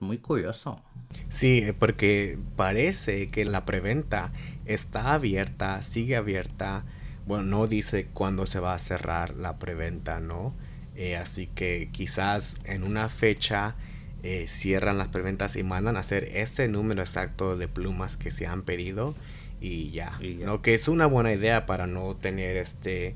[0.00, 0.82] Muy curioso.
[1.28, 4.32] Sí, porque parece que la preventa
[4.66, 6.84] está abierta, sigue abierta
[7.28, 10.54] bueno, no dice cuándo se va a cerrar la preventa, ¿no?
[10.96, 13.76] Eh, así que quizás en una fecha
[14.22, 18.46] eh, cierran las preventas y mandan a hacer ese número exacto de plumas que se
[18.46, 19.14] han pedido
[19.60, 20.18] y ya.
[20.40, 20.62] ¿no?
[20.62, 23.14] Que es una buena idea para no tener este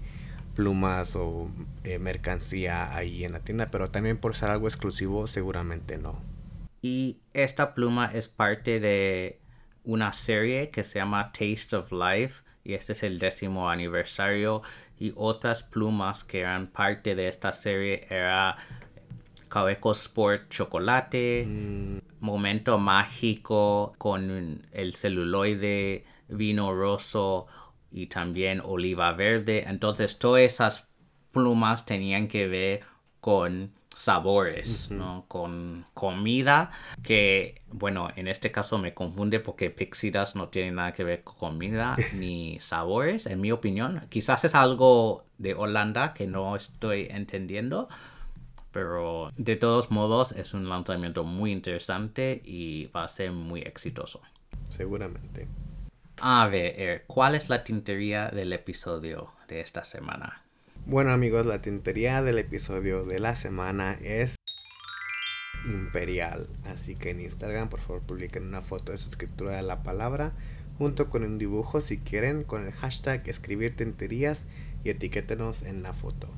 [0.55, 1.51] plumas o
[1.85, 6.21] eh, mercancía ahí en la tienda, pero también por ser algo exclusivo seguramente no.
[6.83, 9.41] Y esta pluma es parte de
[9.85, 14.63] una serie que se llama Taste of Life y este es el décimo aniversario
[14.99, 18.57] y otras plumas que eran parte de esta serie era
[19.53, 21.99] Cabeco Sport Chocolate, mm.
[22.21, 27.47] Momento Mágico con el celuloide, vino roso
[27.91, 29.65] y también oliva verde.
[29.69, 30.89] Entonces todas esas
[31.33, 32.81] plumas tenían que ver
[33.21, 35.27] con sabores, ¿no?
[35.29, 36.71] Con comida,
[37.03, 41.37] que bueno, en este caso me confunde porque Pixidas no tiene nada que ver con
[41.37, 44.07] comida ni sabores, en mi opinión.
[44.09, 47.89] Quizás es algo de Holanda que no estoy entendiendo,
[48.73, 54.21] pero de todos modos es un lanzamiento muy interesante y va a ser muy exitoso.
[54.69, 55.47] Seguramente.
[56.19, 60.43] A ver, ¿cuál es la tintería del episodio de esta semana?
[60.87, 64.37] Bueno amigos, la tintería del episodio de la semana es
[65.65, 66.49] imperial.
[66.65, 70.33] Así que en Instagram por favor publiquen una foto de su escritura de la palabra
[70.79, 74.47] junto con un dibujo si quieren con el hashtag escribir tinterías
[74.85, 76.29] y etiquétenos en la foto.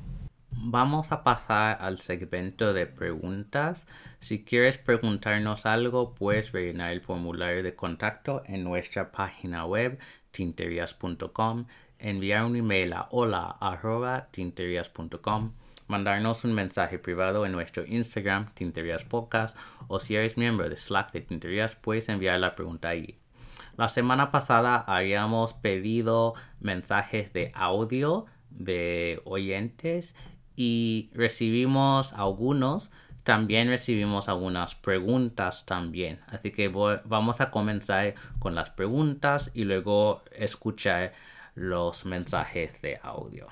[0.57, 3.85] Vamos a pasar al segmento de preguntas.
[4.19, 9.99] Si quieres preguntarnos algo, puedes rellenar el formulario de contacto en nuestra página web
[10.31, 11.65] tinterías.com
[11.99, 15.51] enviar un email a hola.tinterias.com,
[15.87, 21.11] mandarnos un mensaje privado en nuestro Instagram, Tinterias Podcast, o si eres miembro de Slack
[21.13, 23.17] de Tinterias, puedes enviar la pregunta ahí.
[23.77, 30.15] La semana pasada habíamos pedido mensajes de audio de oyentes
[30.55, 32.91] y recibimos algunos.
[33.23, 36.19] También recibimos algunas preguntas también.
[36.27, 41.13] Así que vamos a comenzar con las preguntas y luego escuchar
[41.55, 43.47] los mensajes de audio.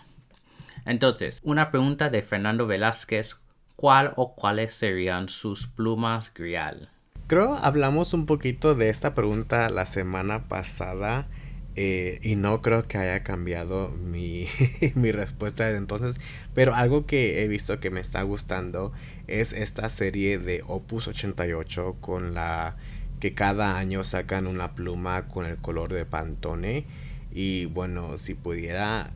[0.85, 3.37] Entonces, una pregunta de Fernando Velázquez,
[3.75, 6.89] ¿cuál o cuáles serían sus plumas grial?
[7.27, 11.27] Creo hablamos un poquito de esta pregunta la semana pasada
[11.75, 14.47] eh, y no creo que haya cambiado mi,
[14.95, 16.19] mi respuesta desde entonces,
[16.53, 18.91] pero algo que he visto que me está gustando
[19.27, 22.75] es esta serie de Opus 88 con la
[23.19, 26.85] que cada año sacan una pluma con el color de Pantone
[27.31, 29.11] y bueno, si pudiera,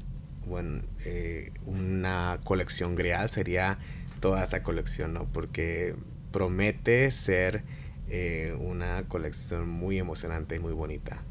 [0.47, 3.77] bueno, eh, una colección grial sería
[4.19, 5.25] toda esa colección, ¿no?
[5.25, 5.95] Porque
[6.31, 7.63] promete ser
[8.09, 11.21] eh, una colección muy emocionante y muy bonita.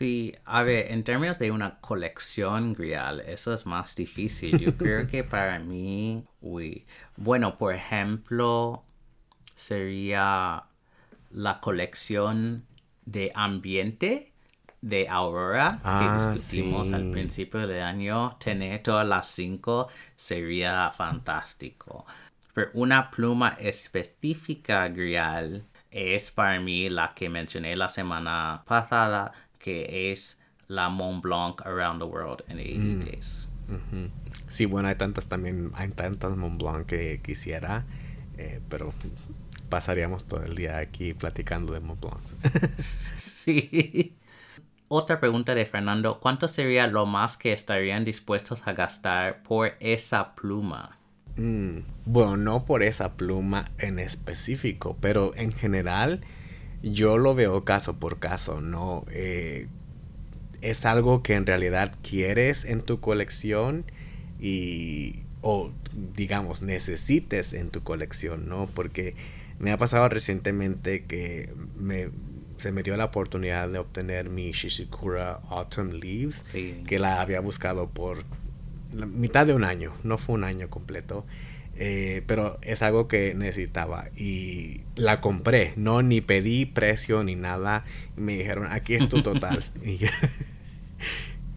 [0.00, 4.58] Sí, a ver, en términos de una colección grial, eso es más difícil.
[4.58, 6.86] Yo creo que para mí, uy,
[7.18, 8.82] bueno, por ejemplo,
[9.54, 10.64] sería
[11.30, 12.64] la colección
[13.04, 14.32] de ambiente
[14.80, 22.06] de Aurora que ah, discutimos al principio del año, tener todas las cinco sería fantástico.
[22.54, 30.10] Pero una pluma específica grial es para mí la que mencioné la semana pasada, que
[30.10, 33.10] es la Mont Blanc Around the World in 80 mm.
[33.10, 33.48] Days.
[34.48, 37.84] Sí, bueno, hay tantas también, hay tantas Mont Blanc que quisiera,
[38.36, 38.92] eh, pero
[39.68, 42.20] pasaríamos todo el día aquí platicando de Mont Blanc.
[42.78, 44.16] sí.
[44.88, 50.34] Otra pregunta de Fernando, ¿cuánto sería lo más que estarían dispuestos a gastar por esa
[50.34, 50.98] pluma?
[51.36, 56.22] Mm, bueno, no por esa pluma en específico, pero en general
[56.82, 59.04] yo lo veo caso por caso, ¿no?
[59.10, 59.68] Eh,
[60.60, 63.84] es algo que en realidad quieres en tu colección
[64.38, 65.70] y o
[66.14, 68.66] digamos necesites en tu colección, ¿no?
[68.66, 69.14] Porque
[69.58, 72.10] me ha pasado recientemente que me
[72.60, 76.44] se me dio la oportunidad de obtener mi Shishikura Autumn Leaves,
[76.86, 78.18] que la había buscado por
[78.94, 81.24] la mitad de un año, no fue un año completo.
[81.82, 87.86] Eh, pero es algo que necesitaba y la compré, no ni pedí precio ni nada.
[88.16, 89.64] Me dijeron, aquí es tu total.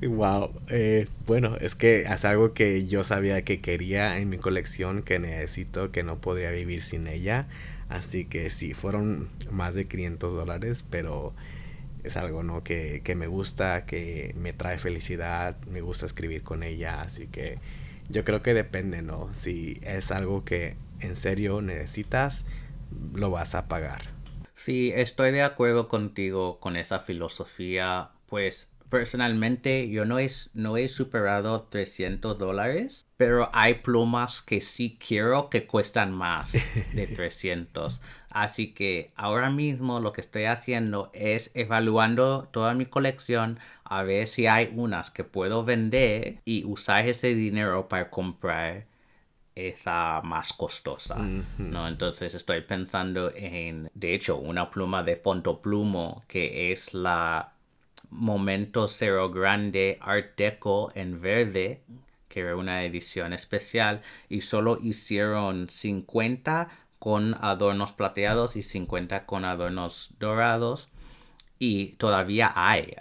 [0.02, 4.38] y wow, eh, bueno, es que es algo que yo sabía que quería en mi
[4.38, 7.48] colección, que necesito, que no podría vivir sin ella.
[7.90, 11.34] Así que sí, fueron más de 500 dólares, pero
[12.06, 12.64] es algo ¿no?
[12.64, 17.58] que, que, me gusta, que me trae felicidad, me gusta escribir con ella, así que
[18.14, 19.34] yo creo que depende, ¿no?
[19.34, 22.46] Si es algo que en serio necesitas,
[23.14, 24.02] lo vas a pagar.
[24.56, 30.88] Sí, estoy de acuerdo contigo con esa filosofía, pues personalmente yo no he, no he
[30.88, 36.54] superado 300 dólares, pero hay plumas que sí quiero que cuestan más
[36.94, 38.02] de 300.
[38.30, 44.28] Así que ahora mismo lo que estoy haciendo es evaluando toda mi colección a ver
[44.28, 48.86] si hay unas que puedo vender y usar ese dinero para comprar
[49.56, 51.18] esa más costosa,
[51.58, 51.88] ¿no?
[51.88, 57.53] Entonces estoy pensando en, de hecho, una pluma de Fontoplumo que es la
[58.14, 61.82] Momento Cero Grande Art Deco en verde,
[62.28, 69.46] que era una edición especial, y solo hicieron 50 con adornos plateados y 50 con
[69.46, 70.90] adornos dorados.
[71.60, 72.96] Y todavía hay.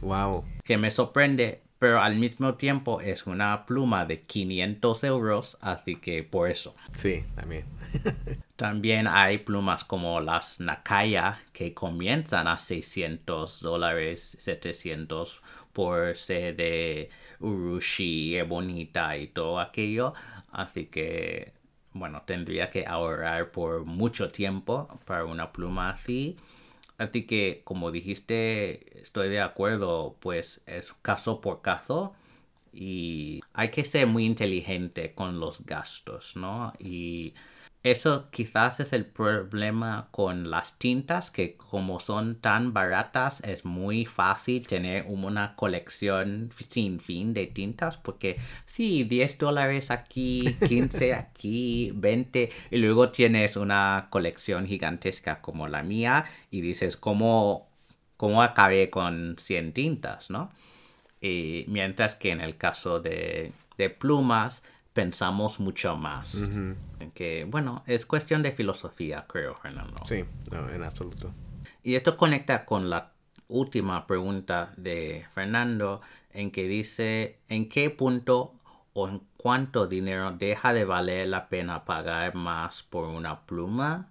[0.00, 0.42] wow.
[0.42, 5.96] Mm, que me sorprende, pero al mismo tiempo es una pluma de 500 euros, así
[5.96, 6.74] que por eso.
[6.92, 7.64] Sí, también.
[8.56, 15.42] También hay plumas como las Nakaya que comienzan a 600 dólares, 700
[15.74, 20.14] por ser de Urushi, bonita y todo aquello.
[20.50, 21.52] Así que,
[21.92, 26.36] bueno, tendría que ahorrar por mucho tiempo para una pluma así.
[26.98, 32.14] Así que, como dijiste, estoy de acuerdo, pues es caso por caso
[32.72, 36.72] y hay que ser muy inteligente con los gastos, ¿no?
[36.78, 37.34] Y
[37.90, 44.04] eso quizás es el problema con las tintas, que como son tan baratas es muy
[44.06, 51.92] fácil tener una colección sin fin de tintas, porque sí, 10 dólares aquí, 15 aquí,
[51.94, 57.68] 20, y luego tienes una colección gigantesca como la mía y dices, ¿cómo,
[58.16, 60.50] cómo acabé con 100 tintas, no?
[61.20, 64.64] Y mientras que en el caso de, de plumas,
[64.96, 66.50] pensamos mucho más.
[67.12, 70.02] Que, bueno, es cuestión de filosofía, creo, Fernando.
[70.06, 71.34] Sí, en absoluto.
[71.82, 73.12] Y esto conecta con la
[73.46, 76.00] última pregunta de Fernando,
[76.32, 78.54] en que dice, ¿en qué punto
[78.94, 84.08] o en cuánto dinero deja de valer la pena pagar más por una pluma?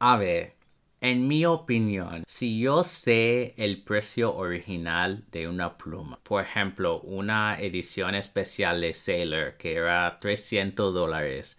[0.00, 0.56] A ver,
[1.04, 7.60] en mi opinión, si yo sé el precio original de una pluma, por ejemplo, una
[7.60, 11.58] edición especial de Sailor que era 300 dólares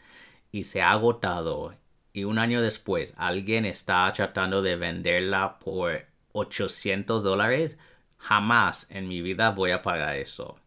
[0.52, 1.76] y se ha agotado
[2.12, 7.78] y un año después alguien está tratando de venderla por 800 dólares,
[8.18, 10.58] jamás en mi vida voy a pagar eso.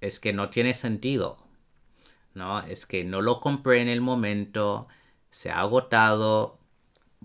[0.00, 1.38] Es que no tiene sentido.
[2.34, 4.86] No, es que no lo compré en el momento,
[5.30, 6.60] se ha agotado,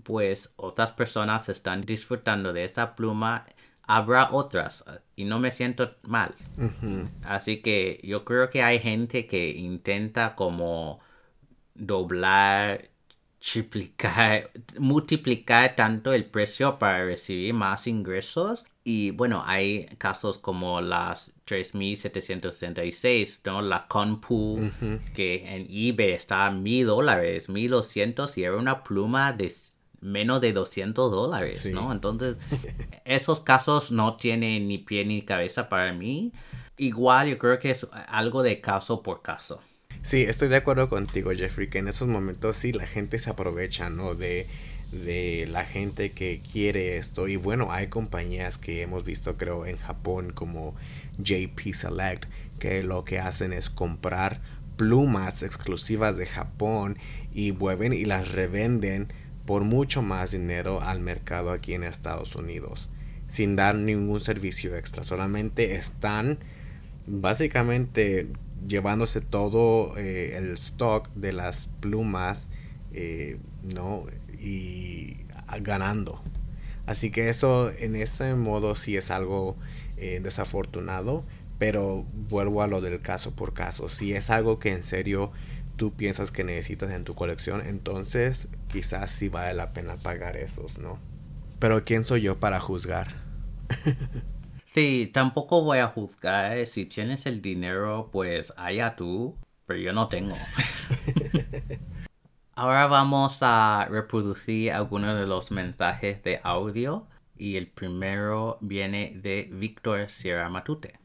[0.02, 3.46] pues otras personas están disfrutando de esa pluma,
[3.82, 4.84] habrá otras
[5.16, 6.34] y no me siento mal.
[7.24, 11.00] Así que yo creo que hay gente que intenta como
[11.74, 12.90] doblar,
[13.38, 18.64] triplicar, multiplicar tanto el precio para recibir más ingresos.
[18.84, 23.62] Y bueno, hay casos como las 3766, ¿no?
[23.62, 24.70] La Conpu,
[25.14, 29.52] que en eBay está a mil dólares, mil doscientos y era una pluma de
[30.02, 31.92] menos de 200 dólares, ¿no?
[31.92, 32.36] Entonces,
[33.04, 36.32] esos casos no tienen ni pie ni cabeza para mí.
[36.76, 39.60] Igual yo creo que es algo de caso por caso.
[40.02, 43.88] Sí, estoy de acuerdo contigo, Jeffrey, que en esos momentos sí la gente se aprovecha,
[43.88, 44.14] ¿no?
[44.14, 44.48] De,
[44.90, 47.28] de la gente que quiere esto.
[47.28, 50.74] Y bueno, hay compañías que hemos visto, creo, en Japón como
[51.18, 52.26] JP Select,
[52.58, 54.40] que lo que hacen es comprar
[54.76, 56.98] plumas exclusivas de Japón
[57.32, 59.12] y vuelven y las revenden
[59.46, 62.90] por mucho más dinero al mercado aquí en Estados Unidos
[63.32, 65.04] sin dar ningún servicio extra.
[65.04, 66.38] Solamente están
[67.06, 68.26] básicamente
[68.68, 72.50] llevándose todo eh, el stock de las plumas
[72.92, 73.38] eh,
[73.74, 74.04] no
[74.38, 75.16] y
[75.62, 76.22] ganando.
[76.84, 79.56] Así que eso en ese modo sí es algo
[79.96, 81.24] eh, desafortunado
[81.58, 83.88] pero vuelvo a lo del caso por caso.
[83.88, 85.30] Si es algo que en serio
[85.76, 90.78] tú piensas que necesitas en tu colección, entonces quizás sí vale la pena pagar esos,
[90.78, 90.98] ¿no?
[91.58, 93.08] Pero ¿quién soy yo para juzgar?
[94.64, 96.66] sí, tampoco voy a juzgar.
[96.66, 100.34] Si tienes el dinero, pues allá tú, pero yo no tengo.
[102.56, 107.06] Ahora vamos a reproducir algunos de los mensajes de audio
[107.36, 110.98] y el primero viene de Víctor Sierra Matute.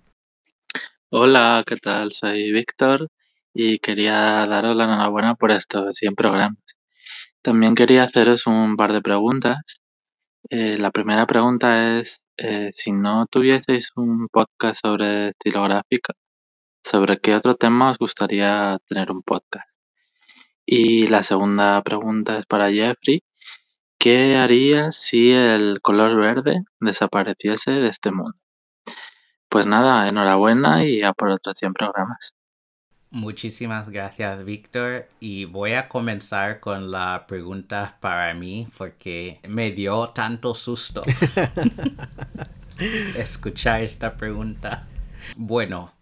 [1.09, 2.11] Hola, ¿qué tal?
[2.11, 3.09] Soy Víctor
[3.53, 6.66] y quería daros la enhorabuena por estos 100 programas.
[7.47, 9.55] También quería haceros un par de preguntas.
[10.49, 16.13] Eh, la primera pregunta es, eh, si no tuvieseis un podcast sobre estilográfica,
[16.83, 19.65] ¿sobre qué otro tema os gustaría tener un podcast?
[20.65, 23.23] Y la segunda pregunta es para Jeffrey.
[23.97, 28.37] ¿Qué harías si el color verde desapareciese de este mundo?
[29.49, 32.36] Pues nada, enhorabuena y a por otros 100 programas.
[33.09, 35.07] Muchísimas gracias, Víctor.
[35.19, 41.03] Y voy a comenzar con la pregunta para mí porque me dio tanto susto
[43.15, 44.87] escuchar esta pregunta.
[45.35, 45.93] Bueno,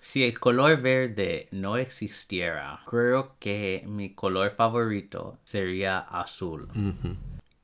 [0.00, 6.68] si el color verde no existiera, creo que mi color favorito sería azul.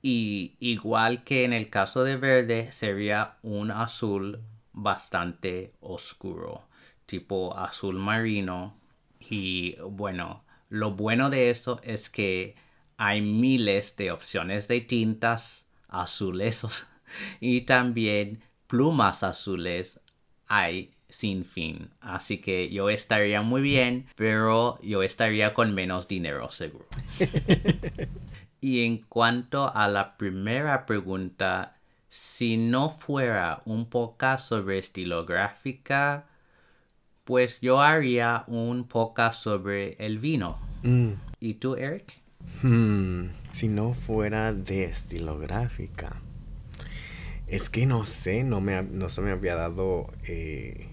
[0.03, 4.41] Y igual que en el caso de verde, sería un azul
[4.73, 6.63] bastante oscuro,
[7.07, 8.80] tipo azul marino.
[9.21, 12.57] Y bueno, lo bueno de eso es que
[12.97, 16.67] hay miles de opciones de tintas azules
[17.41, 20.01] y también plumas azules
[20.47, 21.91] hay sin fin.
[22.01, 26.87] Así que yo estaría muy bien, pero yo estaría con menos dinero seguro.
[28.61, 31.77] y en cuanto a la primera pregunta,
[32.09, 36.27] si no fuera un podcast sobre estilográfica,
[37.31, 40.59] pues yo haría un podcast sobre el vino.
[40.83, 41.11] Mm.
[41.39, 42.13] ¿Y tú, Eric?
[42.61, 46.21] Hmm, si no fuera de estilográfica.
[47.47, 50.89] Es que no sé, no, me, no se me había dado eh,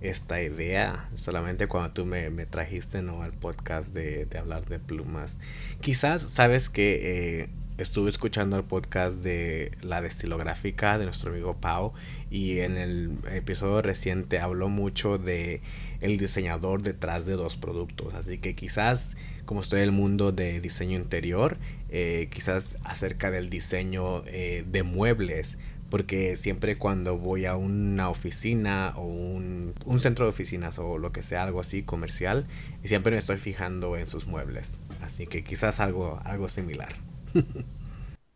[0.00, 3.22] esta idea solamente cuando tú me, trajiste ¿no?
[3.22, 5.38] al podcast de, hablar de plumas.
[5.80, 7.48] Quizás sabes que eh,
[7.78, 11.92] estuve escuchando el podcast de la destilográfica de nuestro amigo Pau
[12.30, 15.60] y en el episodio reciente habló mucho de
[16.00, 20.60] el diseñador detrás de dos productos así que quizás como estoy en el mundo de
[20.60, 21.58] diseño interior
[21.90, 25.58] eh, quizás acerca del diseño eh, de muebles
[25.90, 31.12] porque siempre cuando voy a una oficina o un, un, centro de oficinas o lo
[31.12, 32.48] que sea, algo así comercial,
[32.82, 34.78] siempre me estoy fijando en sus muebles.
[35.02, 36.88] Así que quizás algo, algo similar.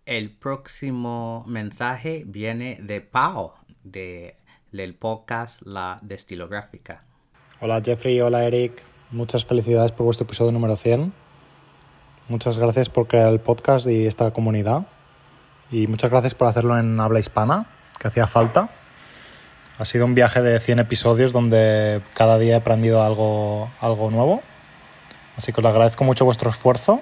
[0.07, 3.53] El próximo mensaje viene de Pau,
[3.93, 4.37] de,
[4.73, 7.03] del podcast La Destilográfica.
[7.61, 8.83] Hola Jeffrey, hola Eric.
[9.11, 11.13] Muchas felicidades por vuestro episodio número 100.
[12.29, 14.87] Muchas gracias por crear el podcast y esta comunidad.
[15.71, 17.67] Y muchas gracias por hacerlo en habla hispana,
[17.99, 18.69] que hacía falta.
[19.79, 24.43] Ha sido un viaje de 100 episodios donde cada día he aprendido algo, algo nuevo.
[25.37, 27.01] Así que os agradezco mucho vuestro esfuerzo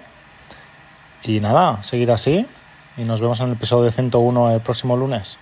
[1.22, 2.47] y nada, seguir así.
[2.97, 5.39] Y nos vemos en el episodio 101 el próximo lunes.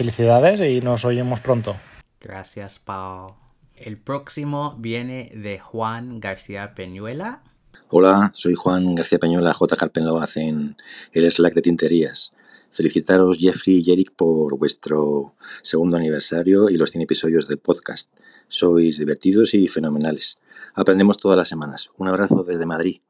[0.00, 1.76] Felicidades y nos oímos pronto.
[2.22, 3.34] Gracias, Pau.
[3.76, 7.42] El próximo viene de Juan García Peñuela.
[7.90, 9.76] Hola, soy Juan García Peñuela, J.
[9.76, 10.78] Carpenloaz en
[11.12, 12.32] el Slack de Tinterías.
[12.70, 18.10] Felicitaros Jeffrey y Eric por vuestro segundo aniversario y los 100 episodios del podcast.
[18.48, 20.38] Sois divertidos y fenomenales.
[20.72, 21.90] Aprendemos todas las semanas.
[21.98, 23.02] Un abrazo desde Madrid.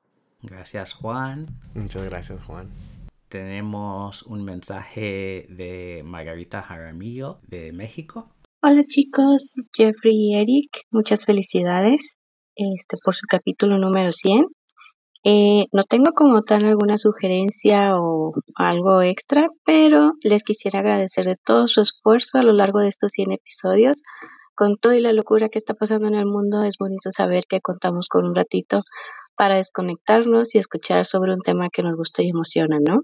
[0.43, 1.47] Gracias, Juan.
[1.72, 2.68] Muchas gracias, Juan.
[3.31, 8.28] Tenemos un mensaje de Margarita Jaramillo de México.
[8.61, 12.18] Hola chicos, Jeffrey y Eric, muchas felicidades
[12.57, 14.47] este, por su capítulo número 100.
[15.22, 21.37] Eh, no tengo como tal alguna sugerencia o algo extra, pero les quisiera agradecer de
[21.37, 24.03] todo su esfuerzo a lo largo de estos 100 episodios.
[24.57, 28.09] Con toda la locura que está pasando en el mundo, es bonito saber que contamos
[28.09, 28.83] con un ratito
[29.37, 33.03] para desconectarnos y escuchar sobre un tema que nos gusta y emociona, ¿no?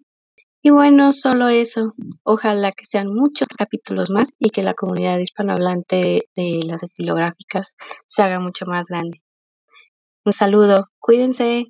[0.67, 1.95] Y bueno, solo eso.
[2.25, 7.77] Ojalá que sean muchos capítulos más y que la comunidad hispanohablante de las estilográficas
[8.09, 9.23] se haga mucho más grande.
[10.25, 11.67] Un saludo, cuídense.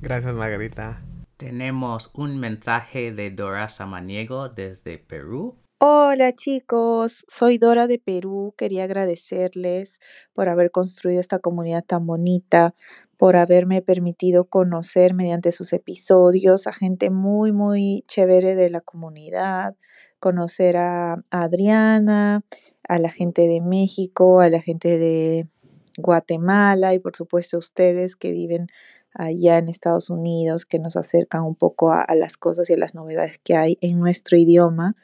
[0.00, 1.02] Gracias, Margarita.
[1.38, 5.58] Tenemos un mensaje de Dora Samaniego desde Perú.
[5.82, 8.52] Hola chicos, soy Dora de Perú.
[8.58, 9.98] Quería agradecerles
[10.34, 12.74] por haber construido esta comunidad tan bonita,
[13.16, 19.74] por haberme permitido conocer mediante sus episodios a gente muy, muy chévere de la comunidad,
[20.18, 22.44] conocer a Adriana,
[22.86, 25.48] a la gente de México, a la gente de
[25.96, 28.66] Guatemala y por supuesto a ustedes que viven
[29.14, 32.94] allá en Estados Unidos, que nos acercan un poco a, las cosas y a las
[32.94, 34.94] novedades que hay en nuestro idioma.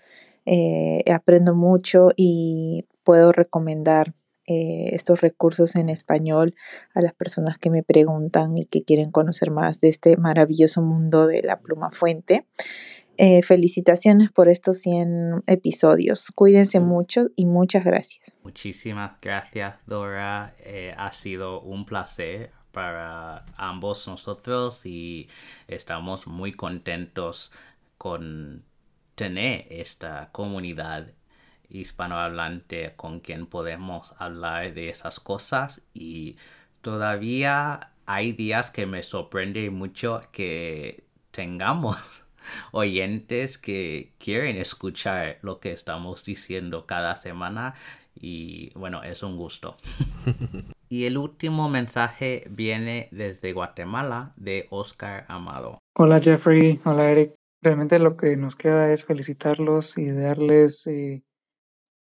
[0.46, 4.14] Eh, aprendo mucho y puedo recomendar
[4.46, 6.54] eh, estos recursos en español
[6.94, 11.26] a las personas que me preguntan y que quieren conocer más de este maravilloso mundo
[11.26, 12.46] de la pluma fuente.
[13.18, 16.30] Eh, felicitaciones por estos 100 episodios.
[16.30, 18.36] Cuídense mucho y muchas gracias.
[18.44, 20.54] Muchísimas gracias, Dora.
[20.96, 25.28] Ha sido un placer para ambos nosotros y
[25.66, 27.50] estamos muy contentos
[27.96, 28.64] con
[29.16, 31.08] tener esta comunidad
[31.68, 36.36] hispanohablante con quien podemos hablar de esas cosas y
[36.80, 42.24] todavía hay días que me sorprende mucho que tengamos
[42.72, 47.74] oyentes que quieren escuchar lo que estamos diciendo cada semana
[48.18, 49.76] y bueno, es un gusto.
[50.88, 55.78] y el último mensaje viene desde Guatemala de Oscar Amado.
[55.96, 57.32] Hola Jeffrey, hola Eric.
[57.62, 61.24] Realmente lo que nos queda es felicitarlos y darles eh,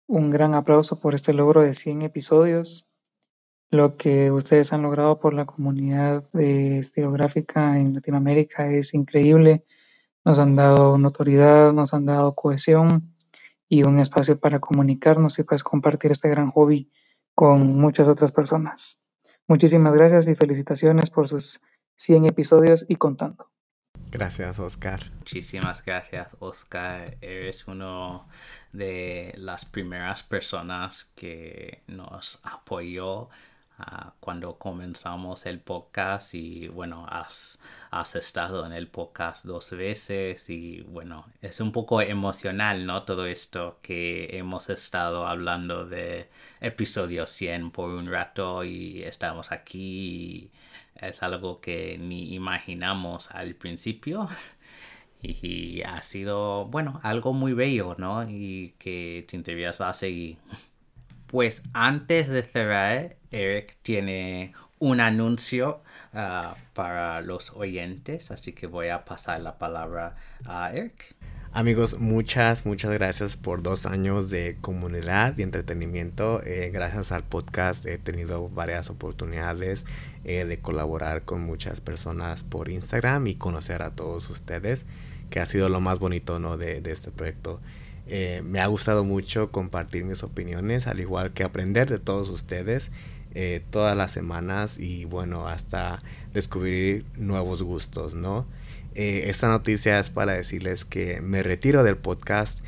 [0.08, 2.92] un gran aplauso por este logro de 100 episodios.
[3.72, 9.66] Lo que ustedes han logrado por la comunidad de estilográfica en Latinoamérica es increíble.
[10.24, 13.16] Nos han dado notoriedad, nos han dado cohesión
[13.68, 16.92] y un espacio para comunicarnos y pues compartir este gran hobby
[17.34, 19.04] con muchas otras personas.
[19.48, 21.62] Muchísimas gracias y felicitaciones por sus
[21.96, 23.55] 100 episodios y contando.
[24.18, 25.12] Gracias, Oscar.
[25.18, 27.18] Muchísimas gracias, Oscar.
[27.20, 28.30] Eres uno
[28.72, 33.28] de las primeras personas que nos apoyó
[34.22, 37.60] cuando comenzamos el podcast y bueno, has,
[37.92, 43.04] has estado en el podcast dos veces y bueno, es un poco emocional, ¿no?
[43.04, 46.30] Todo esto que hemos estado hablando de
[46.62, 50.52] episodio 100 por un rato y estamos aquí
[50.96, 54.30] es algo que ni imaginamos al principio.
[55.28, 58.30] Y ha sido, bueno, algo muy bello, ¿no?
[58.30, 60.38] Y que Tinterías va a seguir.
[61.28, 65.82] Pues antes de cerrar, Eric tiene un anuncio
[66.14, 70.16] ah, para los oyentes, así que voy a pasar la palabra
[70.46, 71.16] a Eric.
[71.58, 76.44] Amigos, muchas, muchas gracias por dos años de comunidad y entretenimiento.
[76.44, 79.86] Eh, gracias al podcast he tenido varias oportunidades
[80.26, 84.86] eh, de colaborar con muchas personas por Instagram y conocer a todos ustedes,
[85.30, 86.58] que ha sido lo más bonito ¿no?
[86.58, 87.62] de, este proyecto.
[88.06, 92.92] Eh, me ha gustado mucho compartir mis opiniones, al igual que aprender de todos ustedes
[93.70, 96.00] todas las semanas y bueno, hasta
[96.34, 98.46] descubrir nuevos gustos, ¿no?
[98.96, 102.60] Eh, esta noticia es para decirles que me retiro del podcast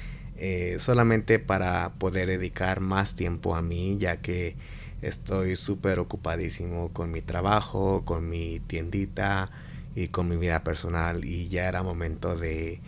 [0.77, 4.55] solamente para poder dedicar más tiempo a mí, ya que
[5.01, 9.49] estoy súper ocupadísimo con mi trabajo, con mi tiendita
[9.95, 12.81] y con mi vida personal y ya era momento de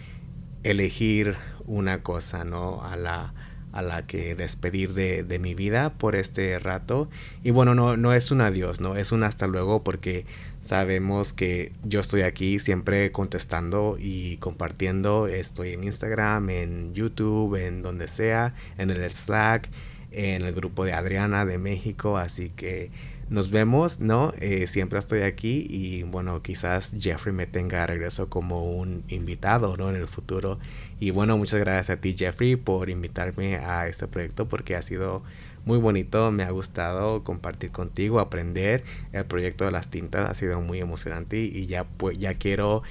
[0.63, 2.83] elegir una cosa, ¿no?
[2.83, 3.33] A la,
[3.71, 7.09] a la que despedir de, de, mi vida por este rato.
[7.43, 8.95] Y bueno, no, no es un adiós, ¿no?
[8.95, 10.25] Es un hasta luego porque
[10.61, 15.27] sabemos que yo estoy aquí siempre contestando y compartiendo.
[15.27, 19.69] Estoy en Instagram, en YouTube, en donde sea, en el Slack,
[20.11, 22.17] en el grupo de Adriana de México.
[22.17, 22.91] Así que
[23.29, 24.33] nos vemos, ¿no?
[24.39, 29.89] Eh, siempre estoy aquí y bueno, quizás Jeffrey me tenga regreso como un invitado, ¿no?
[29.89, 30.59] En el futuro.
[30.99, 35.23] Y bueno, muchas gracias a ti Jeffrey por invitarme a este proyecto porque ha sido
[35.65, 38.83] muy bonito, me ha gustado compartir contigo, aprender.
[39.11, 42.81] El proyecto de las tintas ha sido muy emocionante y ya, pues, ya quiero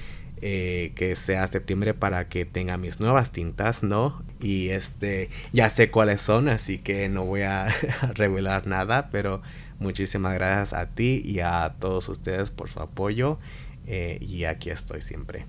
[0.41, 4.23] eh, que sea septiembre para que tenga mis nuevas tintas, ¿no?
[4.39, 7.67] Y este, ya sé cuáles son, así que no voy a
[8.15, 9.41] revelar nada, pero
[9.79, 13.39] Muchísimas gracias a ti y a todos ustedes por su apoyo
[13.87, 15.45] eh, y aquí estoy siempre.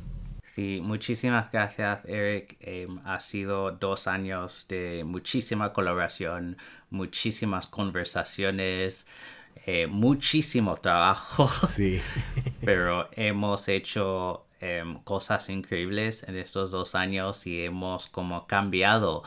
[0.47, 2.57] Sí, muchísimas gracias Eric.
[2.61, 6.57] Em, ha sido dos años de muchísima colaboración,
[6.91, 9.07] muchísimas conversaciones,
[9.67, 11.49] eh, muchísimo trabajo.
[11.67, 12.01] Sí.
[12.65, 19.23] Pero hemos hecho em, cosas increíbles en estos dos años y hemos como cambiado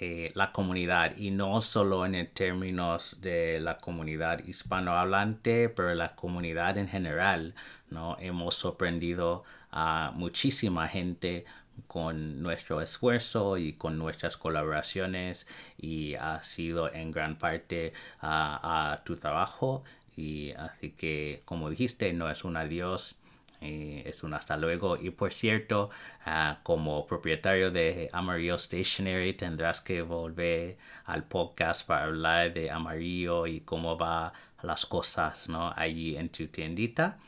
[0.00, 6.78] eh, la comunidad y no solo en términos de la comunidad hispanohablante, pero la comunidad
[6.78, 7.54] en general,
[7.90, 8.16] ¿no?
[8.20, 11.44] Hemos sorprendido a muchísima gente
[11.86, 15.46] con nuestro esfuerzo y con nuestras colaboraciones
[15.78, 19.82] y ha sido en gran parte a tu trabajo
[20.16, 23.16] y así que como dijiste no es un adiós
[23.62, 24.96] eh, es un hasta luego.
[24.96, 25.90] Y por cierto,
[26.26, 33.46] ah, como propietario de Amarillo Stationery, tendrás que volver al podcast para hablar de Amarillo
[33.46, 34.32] y cómo va
[34.62, 35.72] las cosas ¿no?
[35.76, 37.18] allí en tu tiendita.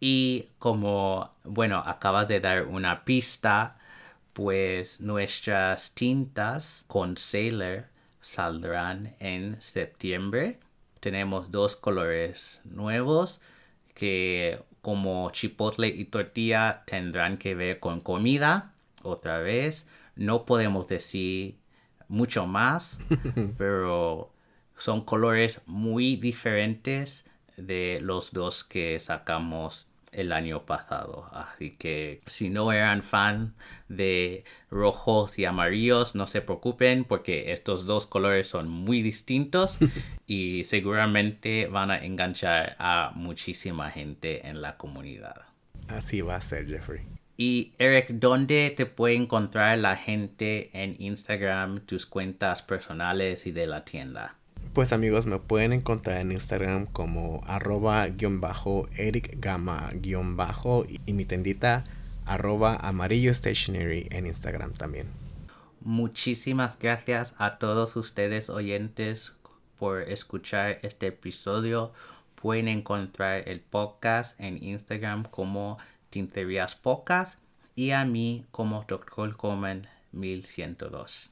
[0.00, 3.78] Y como, bueno, acabas de dar una pista,
[4.32, 7.86] pues nuestras tintas con Sailor
[8.20, 10.60] saldrán en septiembre.
[11.00, 13.40] Tenemos dos colores nuevos
[13.94, 18.72] que como chipotle y tortilla tendrán que ver con comida
[19.02, 19.86] otra vez.
[20.16, 21.58] No podemos decir
[22.08, 22.98] mucho más,
[23.58, 24.32] pero
[24.78, 27.26] son colores muy diferentes
[27.58, 31.28] de los dos que sacamos el año pasado.
[31.32, 33.54] Así que si no eran fan
[33.88, 39.78] de rojos y amarillos, no se preocupen porque estos dos colores son muy distintos
[40.26, 45.42] y seguramente van a enganchar a muchísima gente en la comunidad.
[45.88, 47.02] Así va a ser, Jeffrey.
[47.40, 53.68] Y Eric, ¿dónde te puede encontrar la gente en Instagram, tus cuentas personales y de
[53.68, 54.37] la tienda?
[54.72, 60.86] Pues amigos, me pueden encontrar en Instagram como arroba guion bajo Eric Gama guion bajo
[61.06, 61.84] y mi tendita
[62.26, 65.08] arroba amarillo stationery en Instagram también.
[65.80, 69.34] Muchísimas gracias a todos ustedes oyentes
[69.78, 71.92] por escuchar este episodio.
[72.34, 75.78] Pueden encontrar el podcast en Instagram como
[76.10, 77.38] Tinterías Pocas
[77.74, 79.36] y a mí como Dr.
[79.36, 81.30] Coleman 1102.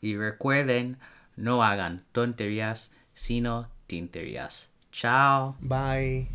[0.00, 0.98] Y recuerden,
[1.36, 4.70] no hagan tonterías, sino tinterías.
[4.90, 5.56] Chao.
[5.60, 6.28] Bye.